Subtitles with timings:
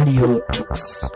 [0.00, 1.10] Radio Tux.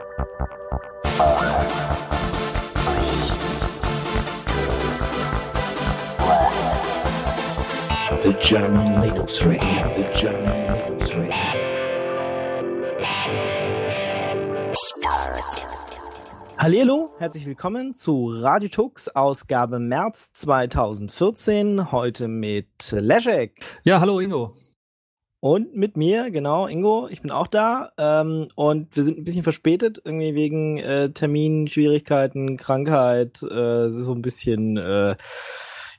[8.21, 11.33] The German Linux Radio, the German Linux Radio.
[16.59, 21.91] Hallo, herzlich willkommen zu Radio Tux, Ausgabe März 2014.
[21.91, 23.65] Heute mit Leszek.
[23.85, 24.53] Ja, hallo Ingo.
[25.45, 27.93] Und mit mir, genau, Ingo, ich bin auch da.
[27.99, 34.23] Ähm, und wir sind ein bisschen verspätet, irgendwie wegen äh, Terminschwierigkeiten, Krankheit, äh, so ein
[34.23, 35.17] bisschen, äh,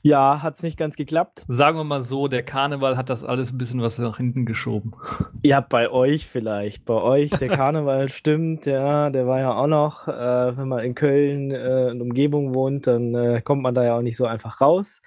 [0.02, 1.44] ja, hat's nicht ganz geklappt.
[1.46, 4.90] Sagen wir mal so, der Karneval hat das alles ein bisschen was nach hinten geschoben.
[5.44, 6.84] Ja, bei euch vielleicht.
[6.84, 10.08] Bei euch, der Karneval stimmt, ja, der war ja auch noch.
[10.08, 13.96] Äh, wenn man in Köln äh, und Umgebung wohnt, dann äh, kommt man da ja
[13.96, 15.02] auch nicht so einfach raus.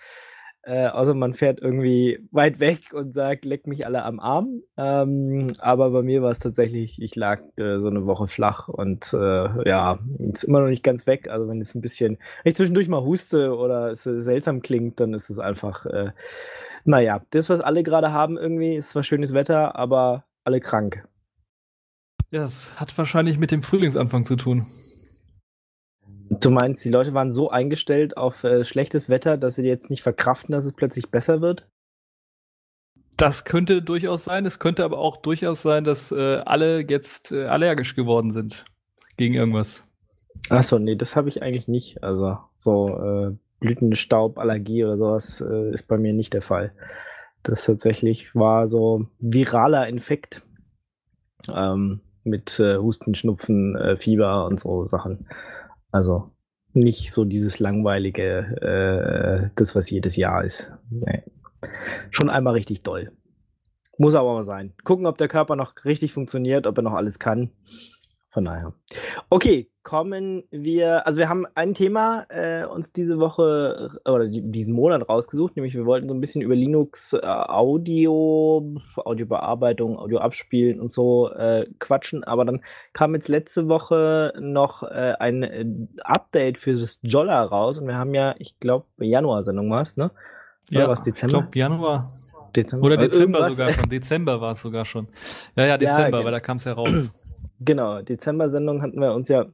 [0.69, 4.61] Äh, außer man fährt irgendwie weit weg und sagt, leck mich alle am Arm.
[4.77, 9.11] Ähm, aber bei mir war es tatsächlich, ich lag äh, so eine Woche flach und
[9.13, 9.97] äh, ja,
[10.31, 11.27] ist immer noch nicht ganz weg.
[11.27, 15.15] Also wenn es ein bisschen, wenn ich zwischendurch mal huste oder es seltsam klingt, dann
[15.15, 16.11] ist es einfach, äh,
[16.85, 21.03] naja, das, was alle gerade haben irgendwie, ist zwar schönes Wetter, aber alle krank.
[22.29, 24.67] Ja, das hat wahrscheinlich mit dem Frühlingsanfang zu tun.
[26.39, 30.03] Du meinst, die Leute waren so eingestellt auf äh, schlechtes Wetter, dass sie jetzt nicht
[30.03, 31.67] verkraften, dass es plötzlich besser wird?
[33.17, 34.45] Das könnte durchaus sein.
[34.45, 38.65] Es könnte aber auch durchaus sein, dass äh, alle jetzt äh, allergisch geworden sind
[39.17, 39.83] gegen irgendwas.
[40.49, 42.01] Achso, nee, das habe ich eigentlich nicht.
[42.01, 46.71] Also so äh, Blütenstauballergie oder sowas äh, ist bei mir nicht der Fall.
[47.43, 50.43] Das tatsächlich war so viraler Infekt
[51.53, 55.27] ähm, mit äh, Husten, Schnupfen, äh, Fieber und so Sachen.
[55.91, 56.31] Also
[56.73, 58.27] nicht so dieses langweilige,
[58.61, 60.71] äh, das was jedes Jahr ist.
[60.89, 61.23] Nee.
[62.11, 63.11] Schon einmal richtig doll.
[63.97, 64.73] Muss aber mal sein.
[64.83, 67.51] Gucken, ob der Körper noch richtig funktioniert, ob er noch alles kann.
[68.31, 68.73] Von daher.
[69.31, 71.07] Okay, kommen wir.
[71.07, 75.87] Also wir haben ein Thema äh, uns diese Woche oder diesen Monat rausgesucht, nämlich wir
[75.87, 82.23] wollten so ein bisschen über Linux äh, Audio, Audiobearbeitung, Audio abspielen und so äh, quatschen.
[82.23, 82.61] Aber dann
[82.93, 85.65] kam jetzt letzte Woche noch äh, ein äh,
[86.03, 90.11] Update für das Jolla raus und wir haben ja, ich glaube, Januar-Sendung war es, ne?
[90.69, 91.39] Oder ja, was Dezember?
[91.39, 92.11] Ich glaube Januar.
[92.55, 92.85] Dezember.
[92.85, 93.89] Oder Dezember sogar schon.
[93.89, 95.07] Dezember war es sogar schon.
[95.55, 97.11] Ja, ja, Dezember, ja, weil da kam es ja raus.
[97.59, 99.47] Genau, Dezember-Sendung hatten wir uns ja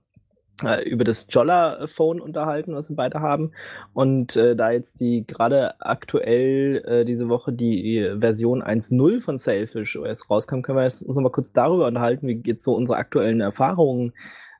[0.64, 3.52] äh, über das Jolla-Phone unterhalten, was wir beide haben.
[3.94, 9.98] Und äh, da jetzt die gerade aktuell äh, diese Woche die Version 1.0 von Sailfish
[9.98, 12.98] OS rauskam, können wir jetzt uns noch mal kurz darüber unterhalten, wie jetzt so unsere
[12.98, 14.14] aktuellen Erfahrungen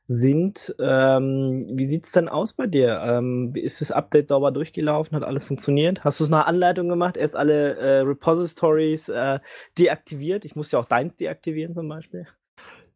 [0.06, 0.76] sind.
[0.80, 3.02] Ähm, wie sieht's denn aus bei dir?
[3.04, 5.16] Ähm, ist das Update sauber durchgelaufen?
[5.16, 6.04] Hat alles funktioniert?
[6.04, 7.18] Hast du es nach Anleitung gemacht?
[7.18, 9.40] Erst alle äh, Repositories äh,
[9.80, 10.46] deaktiviert?
[10.46, 12.26] Ich muss ja auch deins deaktivieren zum Beispiel.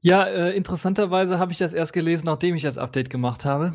[0.01, 3.73] Ja, äh, interessanterweise habe ich das erst gelesen, nachdem ich das Update gemacht habe.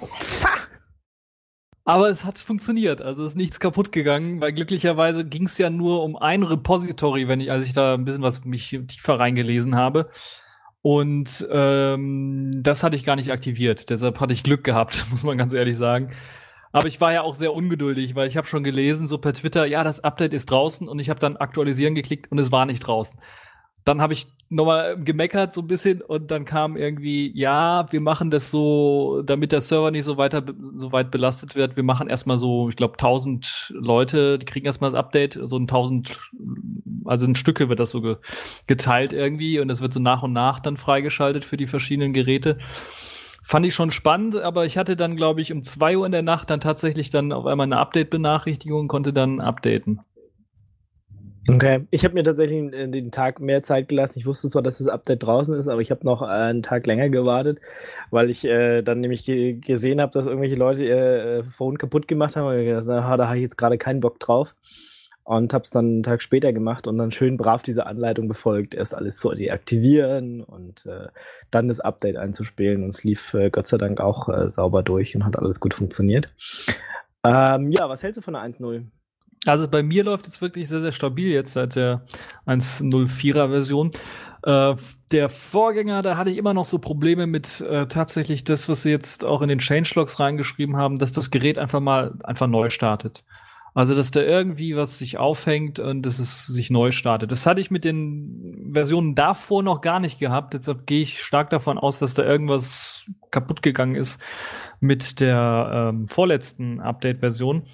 [1.84, 6.02] Aber es hat funktioniert, also ist nichts kaputt gegangen, weil glücklicherweise ging es ja nur
[6.02, 10.08] um ein Repository, wenn ich, als ich da ein bisschen was mich tiefer reingelesen habe.
[10.80, 13.90] Und ähm, das hatte ich gar nicht aktiviert.
[13.90, 16.12] Deshalb hatte ich Glück gehabt, muss man ganz ehrlich sagen.
[16.72, 19.66] Aber ich war ja auch sehr ungeduldig, weil ich habe schon gelesen, so per Twitter,
[19.66, 22.80] ja, das Update ist draußen und ich habe dann aktualisieren geklickt und es war nicht
[22.80, 23.18] draußen
[23.84, 28.30] dann habe ich nochmal gemeckert so ein bisschen und dann kam irgendwie, ja, wir machen
[28.30, 31.76] das so, damit der Server nicht so weiter so weit belastet wird.
[31.76, 35.62] Wir machen erstmal so, ich glaube, 1000 Leute, die kriegen erstmal das Update, so ein
[35.62, 36.18] 1000,
[37.04, 38.16] also in Stücke wird das so ge
[38.66, 42.58] geteilt irgendwie und das wird so nach und nach dann freigeschaltet für die verschiedenen Geräte.
[43.42, 46.22] Fand ich schon spannend, aber ich hatte dann, glaube ich, um zwei Uhr in der
[46.22, 50.00] Nacht dann tatsächlich dann auf einmal eine Update-Benachrichtigung, konnte dann updaten.
[51.46, 54.18] Okay, ich habe mir tatsächlich den Tag mehr Zeit gelassen.
[54.18, 57.10] Ich wusste zwar, dass das Update draußen ist, aber ich habe noch einen Tag länger
[57.10, 57.60] gewartet,
[58.10, 62.36] weil ich äh, dann nämlich gesehen habe, dass irgendwelche Leute ihr äh, Phone kaputt gemacht
[62.36, 62.46] haben.
[62.46, 64.54] Und gedacht, da habe ich jetzt gerade keinen Bock drauf.
[65.22, 68.74] Und habe es dann einen Tag später gemacht und dann schön brav diese Anleitung befolgt,
[68.74, 71.08] erst alles zu deaktivieren und äh,
[71.50, 72.82] dann das Update einzuspielen.
[72.82, 75.72] Und es lief äh, Gott sei Dank auch äh, sauber durch und hat alles gut
[75.72, 76.30] funktioniert.
[77.24, 78.84] Ähm, ja, was hältst du von der 1.0?
[79.46, 82.04] Also bei mir läuft es wirklich sehr, sehr stabil jetzt seit der
[82.46, 83.90] 1.04er Version.
[84.42, 84.74] Äh,
[85.12, 88.90] der Vorgänger, da hatte ich immer noch so Probleme mit äh, tatsächlich das, was sie
[88.90, 93.24] jetzt auch in den Changelogs reingeschrieben haben, dass das Gerät einfach mal einfach neu startet.
[93.76, 97.32] Also, dass da irgendwie was sich aufhängt und dass es sich neu startet.
[97.32, 100.54] Das hatte ich mit den Versionen davor noch gar nicht gehabt.
[100.54, 104.20] Deshalb gehe ich stark davon aus, dass da irgendwas kaputt gegangen ist
[104.78, 107.64] mit der ähm, vorletzten Update-Version.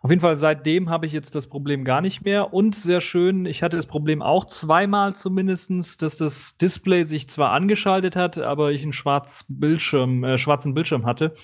[0.00, 2.54] Auf jeden Fall seitdem habe ich jetzt das Problem gar nicht mehr.
[2.54, 7.50] Und sehr schön, ich hatte das Problem auch zweimal zumindestens, dass das Display sich zwar
[7.50, 11.34] angeschaltet hat, aber ich einen schwarzen Bildschirm, äh, schwarzen Bildschirm hatte.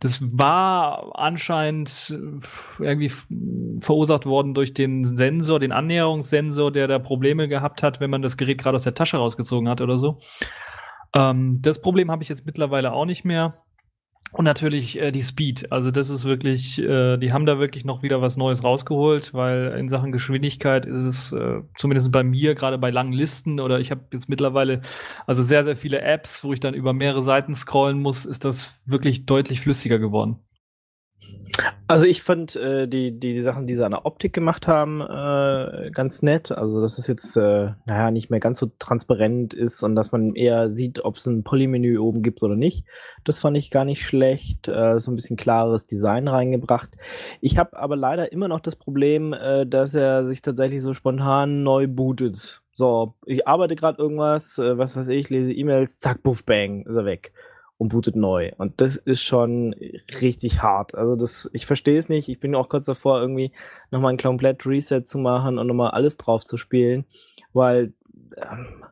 [0.00, 2.12] Das war anscheinend
[2.80, 3.12] äh, irgendwie
[3.80, 8.36] verursacht worden durch den Sensor, den Annäherungssensor, der da Probleme gehabt hat, wenn man das
[8.36, 10.18] Gerät gerade aus der Tasche rausgezogen hat oder so.
[11.16, 13.54] Ähm, das Problem habe ich jetzt mittlerweile auch nicht mehr.
[14.34, 15.70] Und natürlich äh, die Speed.
[15.70, 19.76] Also das ist wirklich, äh, die haben da wirklich noch wieder was Neues rausgeholt, weil
[19.78, 23.92] in Sachen Geschwindigkeit ist es äh, zumindest bei mir gerade bei langen Listen oder ich
[23.92, 24.82] habe jetzt mittlerweile
[25.28, 28.82] also sehr sehr viele Apps, wo ich dann über mehrere Seiten scrollen muss, ist das
[28.86, 30.40] wirklich deutlich flüssiger geworden.
[31.86, 35.00] Also ich fand äh, die, die, die Sachen, die sie an der Optik gemacht haben,
[35.00, 36.50] äh, ganz nett.
[36.50, 40.34] Also dass es jetzt, äh, naja, nicht mehr ganz so transparent ist und dass man
[40.34, 42.84] eher sieht, ob es ein Polymenü oben gibt oder nicht.
[43.24, 44.66] Das fand ich gar nicht schlecht.
[44.68, 46.96] Äh, so ein bisschen klares Design reingebracht.
[47.40, 51.62] Ich habe aber leider immer noch das Problem, äh, dass er sich tatsächlich so spontan
[51.62, 52.62] neu bootet.
[52.72, 56.96] So, ich arbeite gerade irgendwas, äh, was weiß ich, lese E-Mails, zack, buff, bang, ist
[56.96, 57.32] er weg
[57.84, 58.50] und bootet neu.
[58.56, 59.74] Und das ist schon
[60.22, 60.94] richtig hart.
[60.94, 62.30] Also das, ich verstehe es nicht.
[62.30, 63.52] Ich bin auch kurz davor, irgendwie
[63.90, 67.04] nochmal ein komplett Reset zu machen und nochmal alles drauf zu spielen,
[67.52, 67.92] weil,
[68.38, 68.84] ähm,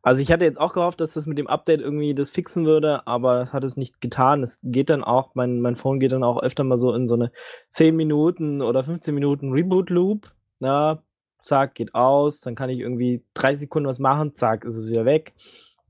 [0.00, 3.06] also ich hatte jetzt auch gehofft, dass das mit dem Update irgendwie das fixen würde,
[3.06, 4.42] aber das hat es nicht getan.
[4.42, 7.16] Es geht dann auch, mein, mein Phone geht dann auch öfter mal so in so
[7.16, 7.30] eine
[7.68, 10.32] 10 Minuten oder 15 Minuten Reboot-Loop.
[10.62, 11.02] Ja,
[11.42, 15.04] zack, geht aus, dann kann ich irgendwie 30 Sekunden was machen, zack, ist es wieder
[15.04, 15.34] weg,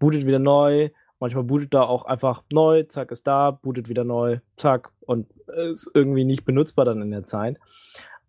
[0.01, 0.91] bootet wieder neu,
[1.21, 5.27] Manchmal bootet da auch einfach neu, zack, ist da, bootet wieder neu, zack, und
[5.73, 7.59] ist irgendwie nicht benutzbar dann in der Zeit.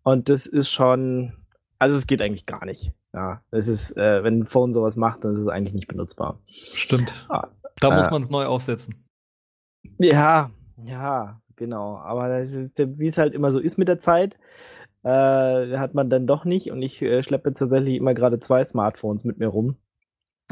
[0.02, 1.32] Und das ist schon,
[1.78, 2.92] also es geht eigentlich gar nicht.
[3.12, 6.40] Ja, es ist, äh, wenn ein Phone sowas macht, dann ist es eigentlich nicht benutzbar.
[6.46, 7.26] Stimmt.
[7.28, 7.48] Ah,
[7.80, 8.94] da äh, muss man es neu aufsetzen.
[9.98, 10.50] Ja,
[10.84, 11.96] ja, genau.
[11.98, 14.38] Aber wie es halt immer so ist mit der Zeit,
[15.02, 16.70] äh, hat man dann doch nicht.
[16.70, 19.76] Und ich äh, schleppe tatsächlich immer gerade zwei Smartphones mit mir rum.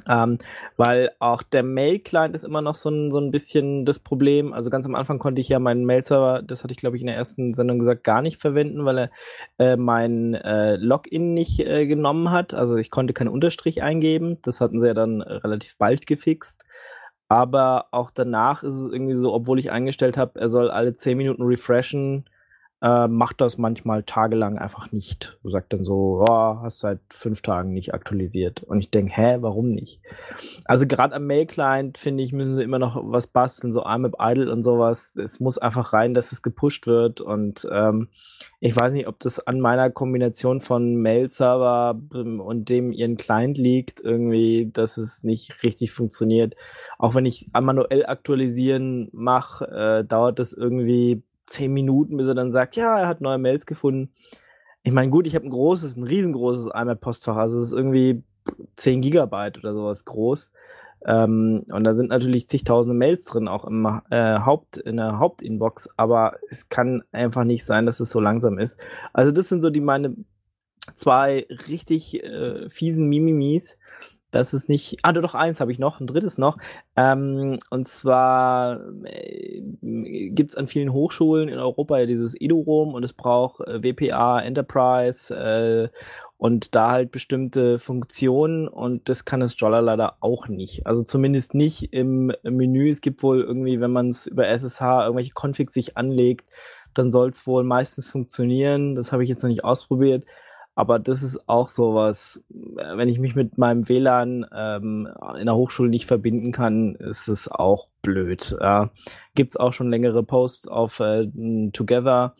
[0.06, 0.38] Ähm,
[0.76, 4.52] weil auch der Mail-Client ist immer noch so ein, so ein bisschen das Problem.
[4.52, 7.06] Also ganz am Anfang konnte ich ja meinen Mail-Server, das hatte ich glaube ich in
[7.06, 9.10] der ersten Sendung gesagt, gar nicht verwenden, weil er
[9.58, 12.54] äh, mein äh, Login nicht äh, genommen hat.
[12.54, 14.38] Also ich konnte keinen Unterstrich eingeben.
[14.42, 16.64] Das hatten sie ja dann relativ bald gefixt.
[17.28, 21.18] Aber auch danach ist es irgendwie so, obwohl ich eingestellt habe, er soll alle 10
[21.18, 22.24] Minuten refreshen,
[22.80, 25.38] äh, macht das manchmal tagelang einfach nicht.
[25.42, 28.62] Du sagst dann so, oh, hast seit fünf Tagen nicht aktualisiert.
[28.62, 30.00] Und ich denke, hä, warum nicht?
[30.64, 34.52] Also gerade am Mail-Client, finde ich, müssen sie immer noch was basteln, so IMAP Idle
[34.52, 35.16] und sowas.
[35.16, 37.20] Es muss einfach rein, dass es gepusht wird.
[37.20, 38.08] Und ähm,
[38.60, 43.58] ich weiß nicht, ob das an meiner Kombination von Mail-Server ähm, und dem ihren Client
[43.58, 46.54] liegt, irgendwie, dass es nicht richtig funktioniert.
[46.96, 52.50] Auch wenn ich manuell aktualisieren mache, äh, dauert das irgendwie zehn Minuten, bis er dann
[52.50, 54.12] sagt, ja, er hat neue Mails gefunden.
[54.82, 58.22] Ich meine, gut, ich habe ein großes, ein riesengroßes IMAP-Postfach, also es ist irgendwie
[58.76, 60.50] 10 Gigabyte oder sowas groß.
[61.06, 65.90] Ähm, und da sind natürlich zigtausende Mails drin, auch im äh, Haupt, in der Hauptinbox,
[65.96, 68.78] aber es kann einfach nicht sein, dass es so langsam ist.
[69.12, 70.16] Also das sind so die meine
[70.94, 73.78] zwei richtig äh, fiesen Mimimis,
[74.30, 74.98] das ist nicht.
[75.02, 76.58] Ah, doch, eins habe ich noch, ein drittes noch.
[76.96, 83.04] Ähm, und zwar äh, gibt es an vielen Hochschulen in Europa ja dieses EduRoam und
[83.04, 85.88] es braucht äh, WPA Enterprise äh,
[86.36, 90.86] und da halt bestimmte Funktionen und das kann das Jolla leider auch nicht.
[90.86, 92.90] Also zumindest nicht im, im Menü.
[92.90, 96.46] Es gibt wohl irgendwie, wenn man es über SSH irgendwelche Configs sich anlegt,
[96.94, 98.94] dann soll es wohl meistens funktionieren.
[98.94, 100.24] Das habe ich jetzt noch nicht ausprobiert.
[100.78, 105.90] Aber das ist auch sowas, wenn ich mich mit meinem WLAN ähm, in der Hochschule
[105.90, 108.56] nicht verbinden kann, ist es auch blöd.
[108.60, 108.86] Äh,
[109.34, 111.26] Gibt es auch schon längere Posts auf äh,
[111.72, 112.36] Together.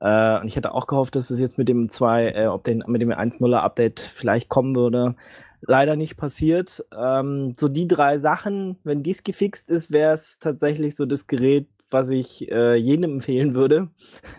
[0.00, 2.84] Äh, und ich hätte auch gehofft, dass es jetzt mit dem 2, äh, ob den,
[2.86, 5.16] mit dem 1.0er Update vielleicht kommen würde.
[5.60, 6.84] Leider nicht passiert.
[6.96, 11.66] Ähm, so die drei Sachen, wenn dies gefixt ist, wäre es tatsächlich so das Gerät,
[11.92, 13.88] was ich äh, jedem empfehlen würde.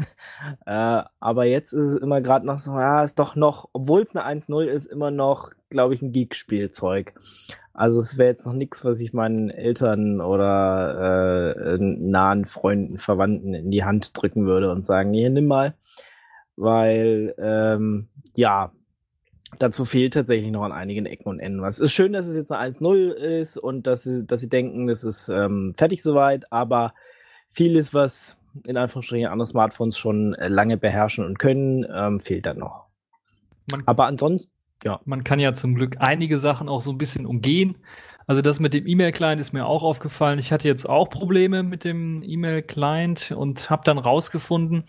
[0.65, 4.15] äh, aber jetzt ist es immer gerade noch so, ja, ist doch noch, obwohl es
[4.15, 7.13] eine 1-0 ist, immer noch, glaube ich, ein Geek-Spielzeug.
[7.73, 13.53] Also es wäre jetzt noch nichts, was ich meinen Eltern oder äh, nahen Freunden, Verwandten
[13.53, 15.75] in die Hand drücken würde und sagen, hier, nimm mal.
[16.57, 18.71] Weil, ähm, ja,
[19.59, 21.75] dazu fehlt tatsächlich noch an einigen Ecken und Enden was.
[21.75, 24.87] Es ist schön, dass es jetzt eine 1-0 ist und dass sie, dass sie denken,
[24.87, 26.93] das ist ähm, fertig soweit, aber
[27.51, 32.57] vieles, was in Anführungsstrichen andere Smartphones schon äh, lange beherrschen und können, ähm, fehlt dann
[32.57, 32.87] noch.
[33.71, 34.51] Man, Aber ansonsten,
[34.83, 34.99] ja.
[35.05, 37.77] Man kann ja zum Glück einige Sachen auch so ein bisschen umgehen.
[38.27, 40.39] Also das mit dem E-Mail-Client ist mir auch aufgefallen.
[40.39, 44.85] Ich hatte jetzt auch Probleme mit dem E-Mail-Client und habe dann rausgefunden,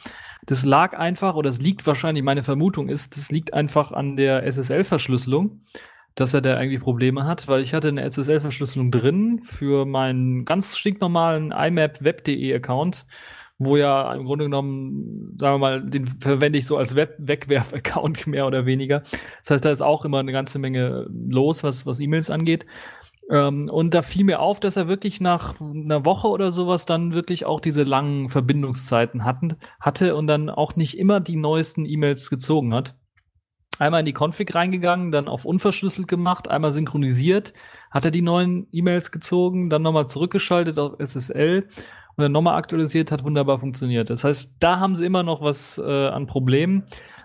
[0.47, 4.45] das lag einfach, oder es liegt wahrscheinlich, meine Vermutung ist, das liegt einfach an der
[4.45, 5.61] SSL-Verschlüsselung,
[6.14, 10.76] dass er da irgendwie Probleme hat, weil ich hatte eine SSL-Verschlüsselung drin für meinen ganz
[10.76, 13.07] stinknormalen IMAP Web.de Account,
[13.59, 18.47] wo ja im Grunde genommen, sagen wir mal, den verwende ich so als Web-Wegwerf-Account mehr
[18.47, 19.02] oder weniger.
[19.40, 22.66] Das heißt, da ist auch immer eine ganze Menge los, was, was E-Mails angeht.
[23.31, 27.14] Ähm, und da fiel mir auf, dass er wirklich nach einer Woche oder sowas dann
[27.14, 32.31] wirklich auch diese langen Verbindungszeiten hatten, hatte und dann auch nicht immer die neuesten E-Mails
[32.31, 32.97] gezogen hat.
[33.82, 37.52] Einmal in die Config reingegangen, dann auf unverschlüsselt gemacht, einmal synchronisiert,
[37.90, 41.66] hat er die neuen E-Mails gezogen, dann nochmal zurückgeschaltet auf SSL
[42.16, 44.08] und dann nochmal aktualisiert, hat wunderbar funktioniert.
[44.08, 46.84] Das heißt, da haben sie immer noch was äh, an Problemen.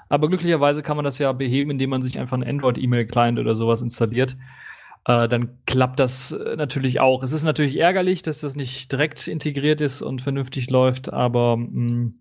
[0.10, 3.84] Aber glücklicherweise kann man das ja beheben, indem man sich einfach einen Android-E-Mail-Client oder sowas
[3.84, 4.36] installiert
[5.06, 7.22] äh, dann klappt das äh, natürlich auch.
[7.22, 11.68] Es ist natürlich ärgerlich, dass das nicht direkt integriert ist und vernünftig läuft, aber mh,
[11.68, 12.14] mm,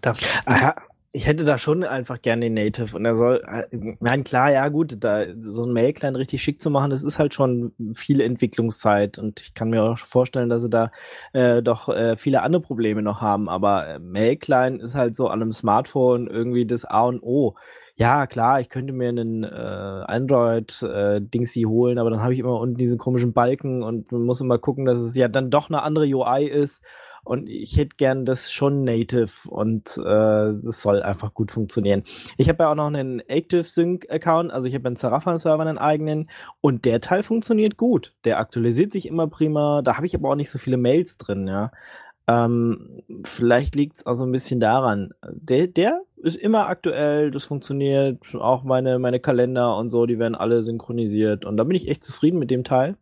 [0.00, 0.24] das.
[0.46, 0.74] Aha.
[1.18, 3.64] Ich hätte da schon einfach gerne den Native und er soll, äh,
[3.98, 7.34] nein, klar, ja, gut, da so ein Mail-Client richtig schick zu machen, das ist halt
[7.34, 10.92] schon viel Entwicklungszeit und ich kann mir auch vorstellen, dass sie da
[11.32, 15.42] äh, doch äh, viele andere Probleme noch haben, aber äh, Mail-Client ist halt so an
[15.42, 17.56] einem Smartphone irgendwie das A und O
[17.96, 22.60] ja, klar, ich könnte mir einen äh, Android-Dingsy äh, holen, aber dann habe ich immer
[22.60, 25.82] unten diesen komischen Balken und man muss immer gucken, dass es ja dann doch eine
[25.82, 26.80] andere UI ist.
[27.28, 32.02] Und ich hätte gern das schon native und äh, es soll einfach gut funktionieren.
[32.38, 35.76] Ich habe ja auch noch einen Active Sync Account, also ich habe einen Seraphon-Server, einen
[35.76, 36.30] eigenen
[36.62, 38.14] und der Teil funktioniert gut.
[38.24, 39.82] Der aktualisiert sich immer prima.
[39.82, 41.70] Da habe ich aber auch nicht so viele Mails drin, ja.
[42.26, 45.10] Ähm, vielleicht liegt es also ein bisschen daran.
[45.30, 50.34] Der, der ist immer aktuell, das funktioniert, auch meine, meine Kalender und so, die werden
[50.34, 52.96] alle synchronisiert und da bin ich echt zufrieden mit dem Teil.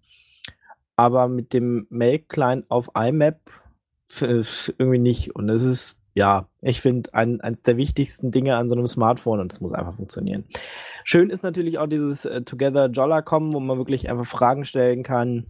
[0.97, 3.38] Aber mit dem Mail-Client auf IMAP
[4.20, 5.34] irgendwie nicht.
[5.34, 9.40] Und das ist, ja, ich finde, ein, eins der wichtigsten Dinge an so einem Smartphone
[9.40, 10.44] und das muss einfach funktionieren.
[11.04, 15.02] Schön ist natürlich auch dieses äh, Together Jolla kommen, wo man wirklich einfach Fragen stellen
[15.02, 15.46] kann,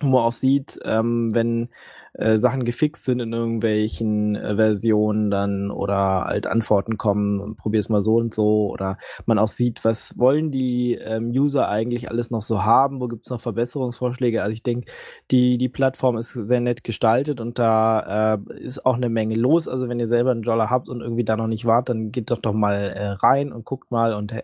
[0.00, 1.68] wo man auch sieht, ähm, wenn
[2.14, 7.88] äh, Sachen gefixt sind in irgendwelchen äh, Versionen dann oder halt Antworten kommen und probier's
[7.88, 12.30] mal so und so oder man auch sieht, was wollen die ähm, User eigentlich alles
[12.30, 14.42] noch so haben, wo gibt's noch Verbesserungsvorschläge.
[14.42, 14.90] Also ich denke,
[15.30, 19.68] die, die Plattform ist sehr nett gestaltet und da äh, ist auch eine Menge los.
[19.68, 22.30] Also wenn ihr selber einen Dollar habt und irgendwie da noch nicht wart, dann geht
[22.30, 24.34] doch doch mal äh, rein und guckt mal und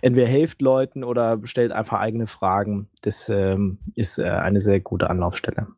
[0.00, 2.88] entweder helft Leuten oder stellt einfach eigene Fragen.
[3.02, 5.68] Das ähm, ist äh, eine sehr gute Anlaufstelle.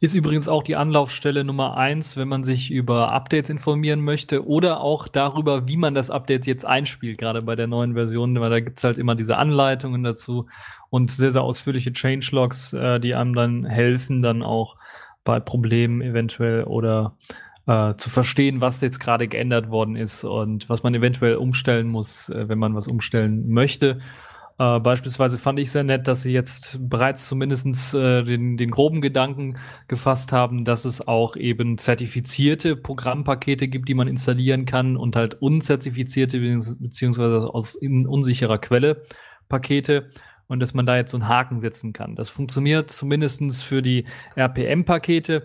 [0.00, 4.80] Ist übrigens auch die Anlaufstelle Nummer eins, wenn man sich über Updates informieren möchte oder
[4.80, 8.60] auch darüber, wie man das Update jetzt einspielt, gerade bei der neuen Version, weil da
[8.60, 10.48] gibt's halt immer diese Anleitungen dazu
[10.90, 14.76] und sehr, sehr ausführliche Changelogs, äh, die einem dann helfen, dann auch
[15.24, 17.16] bei Problemen eventuell oder
[17.66, 22.28] äh, zu verstehen, was jetzt gerade geändert worden ist und was man eventuell umstellen muss,
[22.28, 24.00] äh, wenn man was umstellen möchte.
[24.58, 29.00] Äh, beispielsweise fand ich sehr nett, dass sie jetzt bereits zumindest äh, den, den groben
[29.00, 35.14] Gedanken gefasst haben, dass es auch eben zertifizierte Programmpakete gibt, die man installieren kann und
[35.14, 36.40] halt unzertifizierte
[36.78, 39.02] beziehungsweise aus in unsicherer Quelle
[39.48, 40.08] Pakete
[40.48, 42.14] und dass man da jetzt so einen Haken setzen kann.
[42.16, 45.44] Das funktioniert zumindestens für die RPM-Pakete.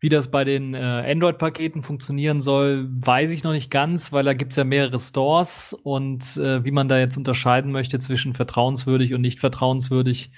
[0.00, 4.32] Wie das bei den äh, Android-Paketen funktionieren soll, weiß ich noch nicht ganz, weil da
[4.32, 9.20] gibt's ja mehrere Stores und äh, wie man da jetzt unterscheiden möchte zwischen vertrauenswürdig und
[9.20, 10.32] nicht vertrauenswürdig.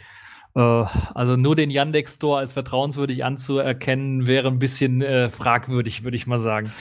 [0.57, 6.17] Äh, also nur den Yandex Store als vertrauenswürdig anzuerkennen, wäre ein bisschen äh, fragwürdig, würde
[6.17, 6.73] ich mal sagen.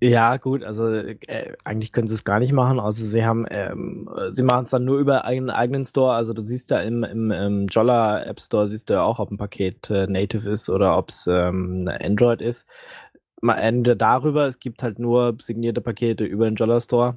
[0.00, 4.10] Ja, gut, also äh, eigentlich können sie es gar nicht machen, außer sie haben, ähm,
[4.32, 6.14] sie machen es dann nur über einen eigenen Store.
[6.14, 9.30] Also du siehst ja im, im, im Jolla App Store, siehst du ja auch, ob
[9.30, 12.66] ein Paket äh, native ist oder ob es ähm, Android ist.
[13.40, 17.16] Mal Ende darüber, es gibt halt nur signierte Pakete über den Jolla Store.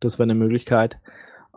[0.00, 0.98] Das wäre eine Möglichkeit.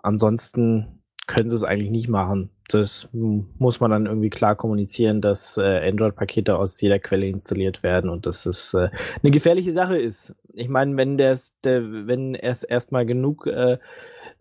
[0.03, 2.49] Ansonsten können sie es eigentlich nicht machen.
[2.67, 8.09] Das muss man dann irgendwie klar kommunizieren, dass äh, Android-Pakete aus jeder Quelle installiert werden
[8.09, 8.89] und dass es äh,
[9.21, 10.35] eine gefährliche Sache ist.
[10.53, 13.77] Ich meine, wenn der's, der, wenn es erstmal genug äh,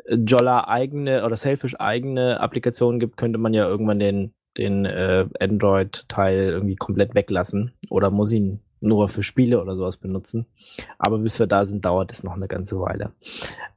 [0.08, 6.50] Jolla eigene oder Selfish eigene Applikationen gibt, könnte man ja irgendwann den den äh, Android-Teil
[6.50, 10.46] irgendwie komplett weglassen oder muss ihn nur für Spiele oder sowas benutzen.
[10.98, 13.12] Aber bis wir da sind, dauert es noch eine ganze Weile.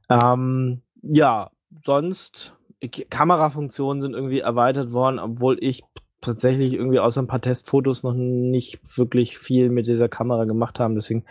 [0.08, 1.50] Ähm, ja,
[1.84, 2.56] sonst
[2.88, 5.82] Kamerafunktionen sind irgendwie erweitert worden, obwohl ich
[6.20, 10.94] tatsächlich irgendwie außer ein paar Testfotos noch nicht wirklich viel mit dieser Kamera gemacht haben.
[10.94, 11.24] Deswegen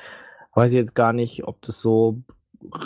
[0.54, 2.22] weiß ich jetzt gar nicht, ob das so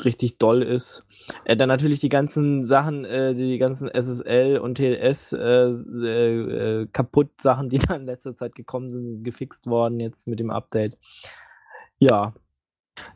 [0.03, 1.05] richtig doll ist.
[1.45, 6.87] Äh, dann natürlich die ganzen Sachen, äh, die ganzen SSL und TLS äh, äh, äh,
[6.87, 10.49] kaputt Sachen, die da in letzter Zeit gekommen sind, sind gefixt worden jetzt mit dem
[10.49, 10.97] Update.
[11.99, 12.33] Ja.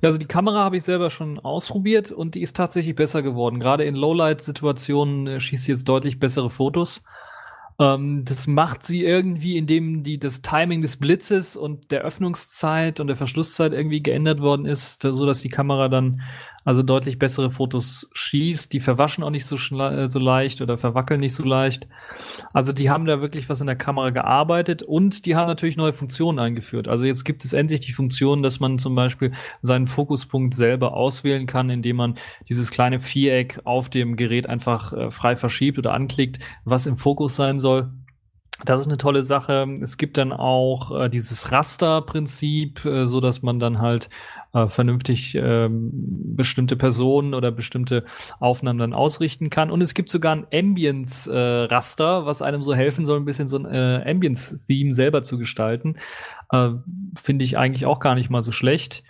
[0.02, 3.60] Ja, also die Kamera habe ich selber schon ausprobiert und die ist tatsächlich besser geworden.
[3.60, 7.02] Gerade in Lowlight-Situationen äh, schießt sie jetzt deutlich bessere Fotos.
[7.80, 13.08] Ähm, das macht sie irgendwie, indem die, das Timing des Blitzes und der Öffnungszeit und
[13.08, 16.22] der Verschlusszeit irgendwie geändert worden ist, so dass die Kamera dann
[16.63, 18.72] also deutlich bessere Fotos schießt.
[18.74, 21.88] Die verwaschen auch nicht so, äh, so leicht oder verwackeln nicht so leicht.
[22.53, 25.94] Also die haben da wirklich was in der Kamera gearbeitet und die haben natürlich neue
[25.94, 26.88] Funktionen eingeführt.
[26.88, 31.48] Also jetzt gibt es endlich die Funktion, dass man zum Beispiel seinen Fokuspunkt selber auswählen
[31.48, 32.15] kann, indem man
[32.50, 37.36] dieses kleine Viereck auf dem Gerät einfach äh, frei verschiebt oder anklickt, was im Fokus
[37.36, 37.91] sein soll.
[38.65, 39.68] Das ist eine tolle Sache.
[39.82, 44.10] Es gibt dann auch äh, dieses Raster-Prinzip, äh, so dass man dann halt
[44.53, 45.89] äh, vernünftig ähm,
[46.36, 48.05] bestimmte Personen oder bestimmte
[48.39, 49.72] Aufnahmen dann ausrichten kann.
[49.72, 53.58] Und es gibt sogar ein Ambience-Raster, äh, was einem so helfen soll, ein bisschen so
[53.58, 55.96] ein äh, Ambience-Theme selber zu gestalten.
[56.51, 56.72] Äh,
[57.22, 59.03] Finde ich eigentlich auch gar nicht mal so schlecht.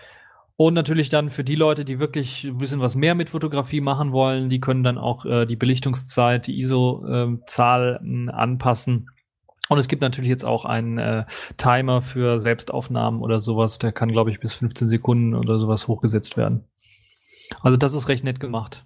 [0.57, 4.11] Und natürlich dann für die Leute, die wirklich ein bisschen was mehr mit Fotografie machen
[4.11, 9.09] wollen, die können dann auch äh, die Belichtungszeit, die ISO-Zahl äh, anpassen
[9.69, 11.25] und es gibt natürlich jetzt auch einen äh,
[11.57, 13.79] Timer für Selbstaufnahmen oder sowas.
[13.79, 16.65] Der kann, glaube ich, bis 15 Sekunden oder sowas hochgesetzt werden.
[17.61, 18.83] Also das ist recht nett gemacht.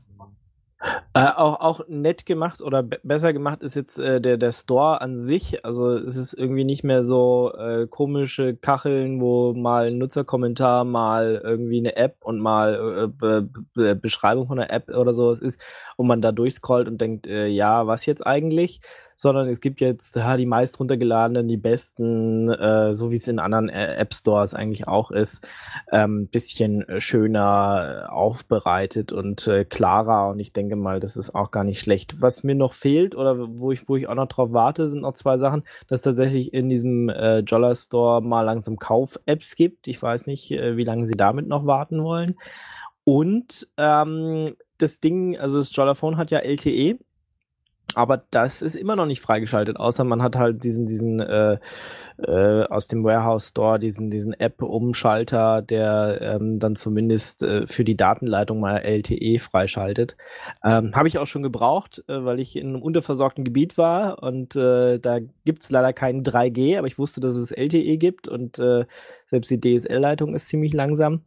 [1.14, 5.18] Äh, auch, auch nett gemacht oder besser gemacht ist jetzt äh, der, der Store an
[5.18, 5.64] sich.
[5.66, 11.42] Also es ist irgendwie nicht mehr so äh, komische Kacheln, wo mal ein Nutzerkommentar, mal
[11.44, 15.60] irgendwie eine App und mal äh, Be Be Beschreibung von der App oder sowas ist
[15.96, 18.82] und man da durchscrollt und denkt, äh, ja, was jetzt eigentlich?
[19.16, 23.40] Sondern es gibt jetzt ja, die meist runtergeladenen, die besten, äh, so wie es in
[23.40, 25.48] anderen äh, App Stores eigentlich auch ist,
[25.92, 30.30] ähm, bisschen schöner aufbereitet und äh, klarer.
[30.30, 32.22] Und ich denke mal, das ist auch gar nicht schlecht.
[32.22, 35.14] Was mir noch fehlt oder wo ich, wo ich auch noch drauf warte, sind noch
[35.14, 39.88] zwei Sachen, dass tatsächlich in diesem äh, Jolla Store mal langsam Kauf-Apps gibt.
[39.88, 42.36] Ich weiß nicht, äh, wie lange sie damit noch warten wollen.
[43.06, 46.98] Und ähm, das Ding, also das Jollaphone hat ja LTE
[47.94, 51.58] aber das ist immer noch nicht freigeschaltet, außer man hat halt diesen, diesen äh,
[52.18, 57.96] äh, aus dem Warehouse Store, diesen, diesen App-Umschalter, der ähm, dann zumindest äh, für die
[57.96, 60.18] Datenleitung mal LTE freischaltet.
[60.64, 64.56] Ähm, Habe ich auch schon gebraucht, äh, weil ich in einem unterversorgten Gebiet war und
[64.56, 68.86] äh, da gibt's leider keinen 3G, aber ich wusste, dass es LTE gibt und äh,
[69.26, 71.22] selbst die DSL-Leitung ist ziemlich langsam.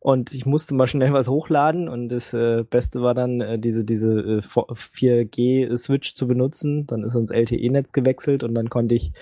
[0.00, 3.84] Und ich musste mal schnell was hochladen und das äh, Beste war dann, äh, diese,
[3.84, 6.86] diese äh, 4G-Switch zu benutzen.
[6.86, 9.12] Dann ist uns LTE-Netz gewechselt und dann konnte ich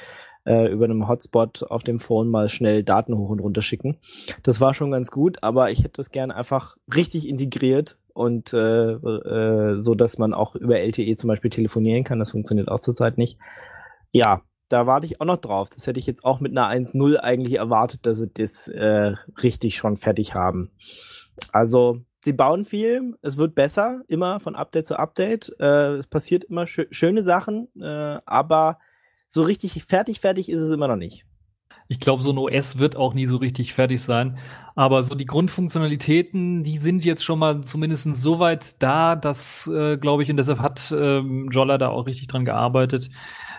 [0.44, 3.98] äh, über einem Hotspot auf dem Phone mal schnell Daten hoch und runter schicken.
[4.42, 8.92] Das war schon ganz gut, aber ich hätte das gerne einfach richtig integriert und äh,
[8.92, 12.18] äh, so, dass man auch über LTE zum Beispiel telefonieren kann.
[12.18, 13.38] Das funktioniert auch zurzeit nicht.
[14.10, 14.42] Ja,
[14.72, 15.68] da warte ich auch noch drauf.
[15.68, 19.76] Das hätte ich jetzt auch mit einer 1.0 eigentlich erwartet, dass sie das äh, richtig
[19.76, 20.70] schon fertig haben.
[21.52, 25.52] Also, sie bauen viel, es wird besser, immer von Update zu Update.
[25.61, 28.78] Äh, es passiert immer schö schöne Sachen, äh, aber
[29.26, 31.24] so richtig fertig, fertig ist es immer noch nicht.
[31.88, 34.38] Ich glaube, so ein OS wird auch nie so richtig fertig sein.
[34.74, 39.98] Aber so die Grundfunktionalitäten, die sind jetzt schon mal zumindest so weit da, dass, äh,
[39.98, 43.11] glaube ich, und deshalb hat ähm, Jolla da auch richtig dran gearbeitet,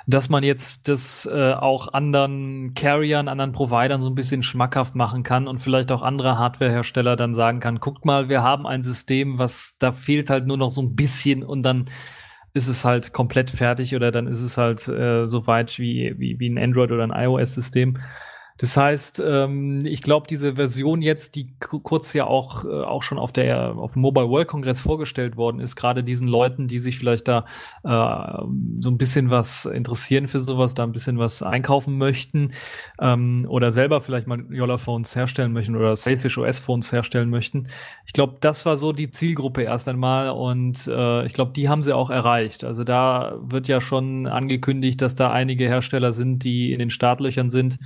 [0.05, 5.23] dass man jetzt das äh, auch anderen Carriern, anderen Providern so ein bisschen schmackhaft machen
[5.23, 9.37] kann und vielleicht auch andere Hardwarehersteller dann sagen kann, guckt mal, wir haben ein System,
[9.37, 11.89] was da fehlt halt nur noch so ein bisschen und dann
[12.53, 16.39] ist es halt komplett fertig oder dann ist es halt äh, so weit wie, wie,
[16.39, 17.97] wie ein Android oder ein iOS-System.
[18.57, 23.17] Das heißt, ähm, ich glaube, diese Version jetzt, die kurz ja auch, äh, auch schon
[23.17, 26.97] auf der auf dem Mobile World Congress vorgestellt worden ist, gerade diesen Leuten, die sich
[26.99, 27.45] vielleicht da
[27.83, 28.43] äh,
[28.79, 32.51] so ein bisschen was interessieren für sowas, da ein bisschen was einkaufen möchten
[33.01, 37.67] ähm, oder selber vielleicht mal Yola Phones herstellen möchten oder Sailfish OS Phones herstellen möchten.
[38.05, 41.81] Ich glaube, das war so die Zielgruppe erst einmal und äh, ich glaube, die haben
[41.81, 42.63] sie auch erreicht.
[42.63, 47.49] Also da wird ja schon angekündigt, dass da einige Hersteller sind, die in den Startlöchern
[47.49, 47.79] sind.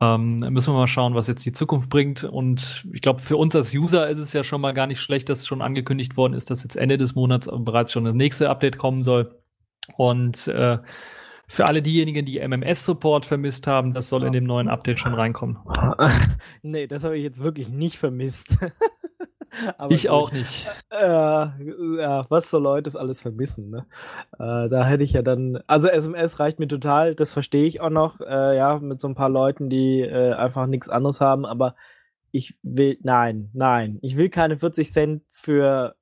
[0.00, 2.24] Ähm, müssen wir mal schauen, was jetzt die Zukunft bringt.
[2.24, 5.28] Und ich glaube, für uns als User ist es ja schon mal gar nicht schlecht,
[5.28, 8.78] dass schon angekündigt worden ist, dass jetzt Ende des Monats bereits schon das nächste Update
[8.78, 9.34] kommen soll.
[9.96, 10.78] Und äh,
[11.48, 15.58] für alle diejenigen, die MMS-Support vermisst haben, das soll in dem neuen Update schon reinkommen.
[16.62, 18.58] nee, das habe ich jetzt wirklich nicht vermisst.
[19.90, 20.10] ich gut.
[20.10, 20.66] auch nicht.
[20.90, 23.86] Äh, ja, was so Leute alles vermissen, ne?
[24.38, 27.90] Äh, da hätte ich ja dann, also SMS reicht mir total, das verstehe ich auch
[27.90, 31.74] noch, äh, ja, mit so ein paar Leuten, die äh, einfach nichts anderes haben, aber
[32.30, 35.94] ich will, nein, nein, ich will keine 40 Cent für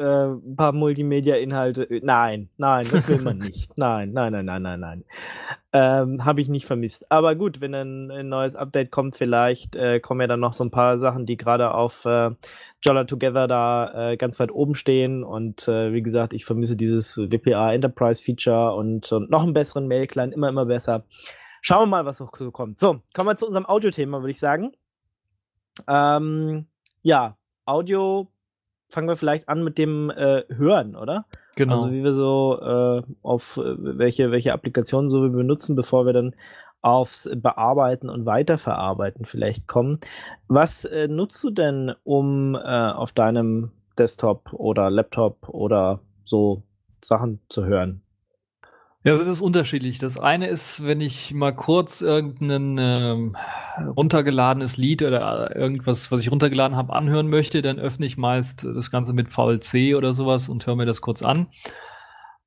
[0.00, 1.86] äh, ein paar Multimedia-Inhalte.
[2.02, 3.76] Nein, nein, das will man nicht.
[3.76, 5.04] Nein, nein, nein, nein, nein, nein.
[5.72, 7.12] Ähm, Habe ich nicht vermisst.
[7.12, 10.64] Aber gut, wenn ein, ein neues Update kommt, vielleicht äh, kommen ja dann noch so
[10.64, 12.30] ein paar Sachen, die gerade auf äh,
[12.82, 15.22] Jolla Together da äh, ganz weit oben stehen.
[15.22, 19.86] Und äh, wie gesagt, ich vermisse dieses WPA Enterprise Feature und, und noch einen besseren
[19.86, 21.04] Mail-Client, immer, immer besser.
[21.60, 22.78] Schauen wir mal, was noch so kommt.
[22.78, 24.72] So, kommen wir zu unserem Audio-Thema, würde ich sagen.
[25.86, 26.66] Ähm,
[27.02, 27.36] ja,
[27.66, 28.29] Audio
[28.90, 31.24] fangen wir vielleicht an mit dem äh, Hören, oder?
[31.56, 31.72] Genau.
[31.72, 36.12] Also wie wir so äh, auf äh, welche, welche Applikationen so wir benutzen, bevor wir
[36.12, 36.34] dann
[36.82, 40.00] aufs Bearbeiten und Weiterverarbeiten vielleicht kommen.
[40.48, 46.62] Was äh, nutzt du denn, um äh, auf deinem Desktop oder Laptop oder so
[47.02, 48.02] Sachen zu hören?
[49.02, 49.98] Ja, das ist unterschiedlich.
[49.98, 53.36] Das eine ist, wenn ich mal kurz irgendein ähm,
[53.96, 58.90] runtergeladenes Lied oder irgendwas, was ich runtergeladen habe, anhören möchte, dann öffne ich meist das
[58.90, 61.46] Ganze mit VLC oder sowas und höre mir das kurz an.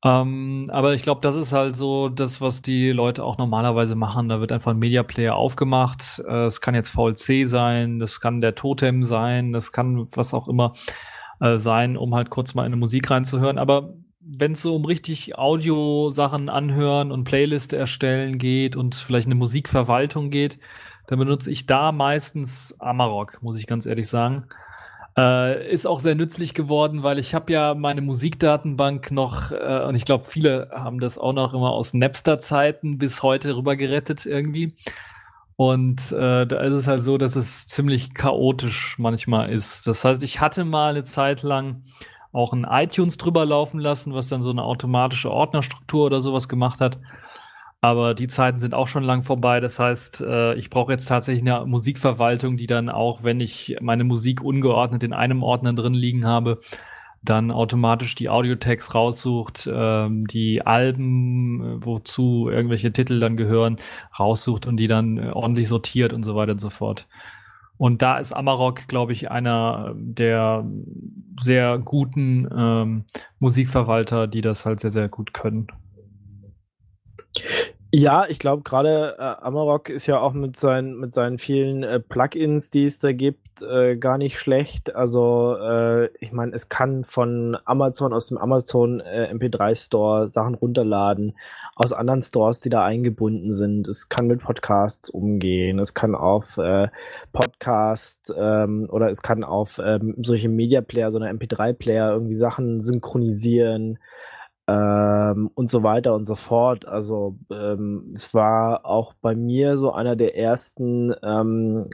[0.06, 4.30] Ähm, aber ich glaube, das ist halt so das, was die Leute auch normalerweise machen.
[4.30, 6.22] Da wird einfach ein Media Player aufgemacht.
[6.28, 10.48] Äh, es kann jetzt VLC sein, das kann der Totem sein, das kann was auch
[10.48, 10.74] immer
[11.39, 13.58] äh, sein, um halt kurz mal in eine Musik reinzuhören.
[13.58, 19.36] Aber wenn es so um richtig Audio-Sachen anhören und Playliste erstellen geht und vielleicht eine
[19.36, 20.59] Musikverwaltung geht,
[21.07, 24.45] dann benutze ich da meistens Amarok, muss ich ganz ehrlich sagen.
[25.17, 29.95] Äh, ist auch sehr nützlich geworden, weil ich habe ja meine Musikdatenbank noch, äh, und
[29.95, 34.73] ich glaube, viele haben das auch noch immer aus Napster-Zeiten bis heute rüber gerettet irgendwie.
[35.55, 39.86] Und äh, da ist es halt so, dass es ziemlich chaotisch manchmal ist.
[39.86, 41.83] Das heißt, ich hatte mal eine Zeit lang
[42.34, 46.82] auch ein iTunes drüber laufen lassen, was dann so eine automatische Ordnerstruktur oder sowas gemacht
[46.82, 47.00] hat.
[47.80, 49.60] Aber die Zeiten sind auch schon lang vorbei.
[49.60, 54.04] Das heißt, äh, ich brauche jetzt tatsächlich eine Musikverwaltung, die dann auch, wenn ich meine
[54.04, 56.60] Musik ungeordnet in einem Ordner drin liegen habe,
[57.22, 63.78] dann automatisch die Audiotext raussucht, ähm, die Alben, wozu irgendwelche Titel dann gehören,
[64.17, 67.08] raussucht und die dann äh, ordentlich sortiert und so weiter und so fort.
[67.77, 70.65] Und da ist Amarok, glaube ich, einer der
[71.41, 73.05] sehr guten ähm,
[73.39, 75.67] Musikverwalter, die das halt sehr, sehr gut können.
[77.95, 81.99] Ja, ich glaube gerade äh, Amarok ist ja auch mit seinen mit seinen vielen äh,
[81.99, 84.95] Plugins, die es da gibt, äh, gar nicht schlecht.
[84.95, 90.56] Also äh, ich meine, es kann von Amazon aus dem Amazon äh, MP3 Store Sachen
[90.56, 91.38] runterladen
[91.75, 93.88] aus anderen Stores, die da eingebunden sind.
[93.88, 95.77] Es kann mit Podcasts umgehen.
[95.77, 96.88] Es kann auf äh,
[97.32, 102.34] Podcast ähm, oder es kann auf ähm, solche Media Player, so eine MP3 Player irgendwie
[102.34, 103.99] Sachen synchronisieren
[104.67, 106.88] ähm, und so weiter und so fort.
[106.88, 111.88] Also ähm, es war auch bei mir so einer der ersten ähm,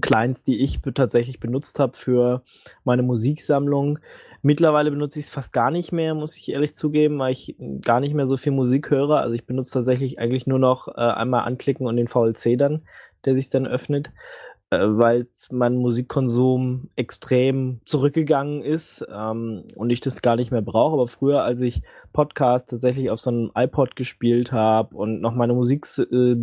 [0.00, 2.42] Clients, die ich tatsächlich benutzt habe für
[2.84, 3.98] meine Musiksammlung.
[4.42, 8.00] Mittlerweile benutze ich es fast gar nicht mehr, muss ich ehrlich zugeben, weil ich gar
[8.00, 9.20] nicht mehr so viel Musik höre.
[9.20, 12.82] Also ich benutze tatsächlich eigentlich nur noch äh, einmal anklicken und den VLC dann,
[13.24, 14.12] der sich dann öffnet
[14.70, 20.94] weil mein Musikkonsum extrem zurückgegangen ist ähm, und ich das gar nicht mehr brauche.
[20.94, 21.82] Aber früher, als ich
[22.18, 26.34] Podcast tatsächlich auf so einem iPod gespielt habe und noch meine Musik äh,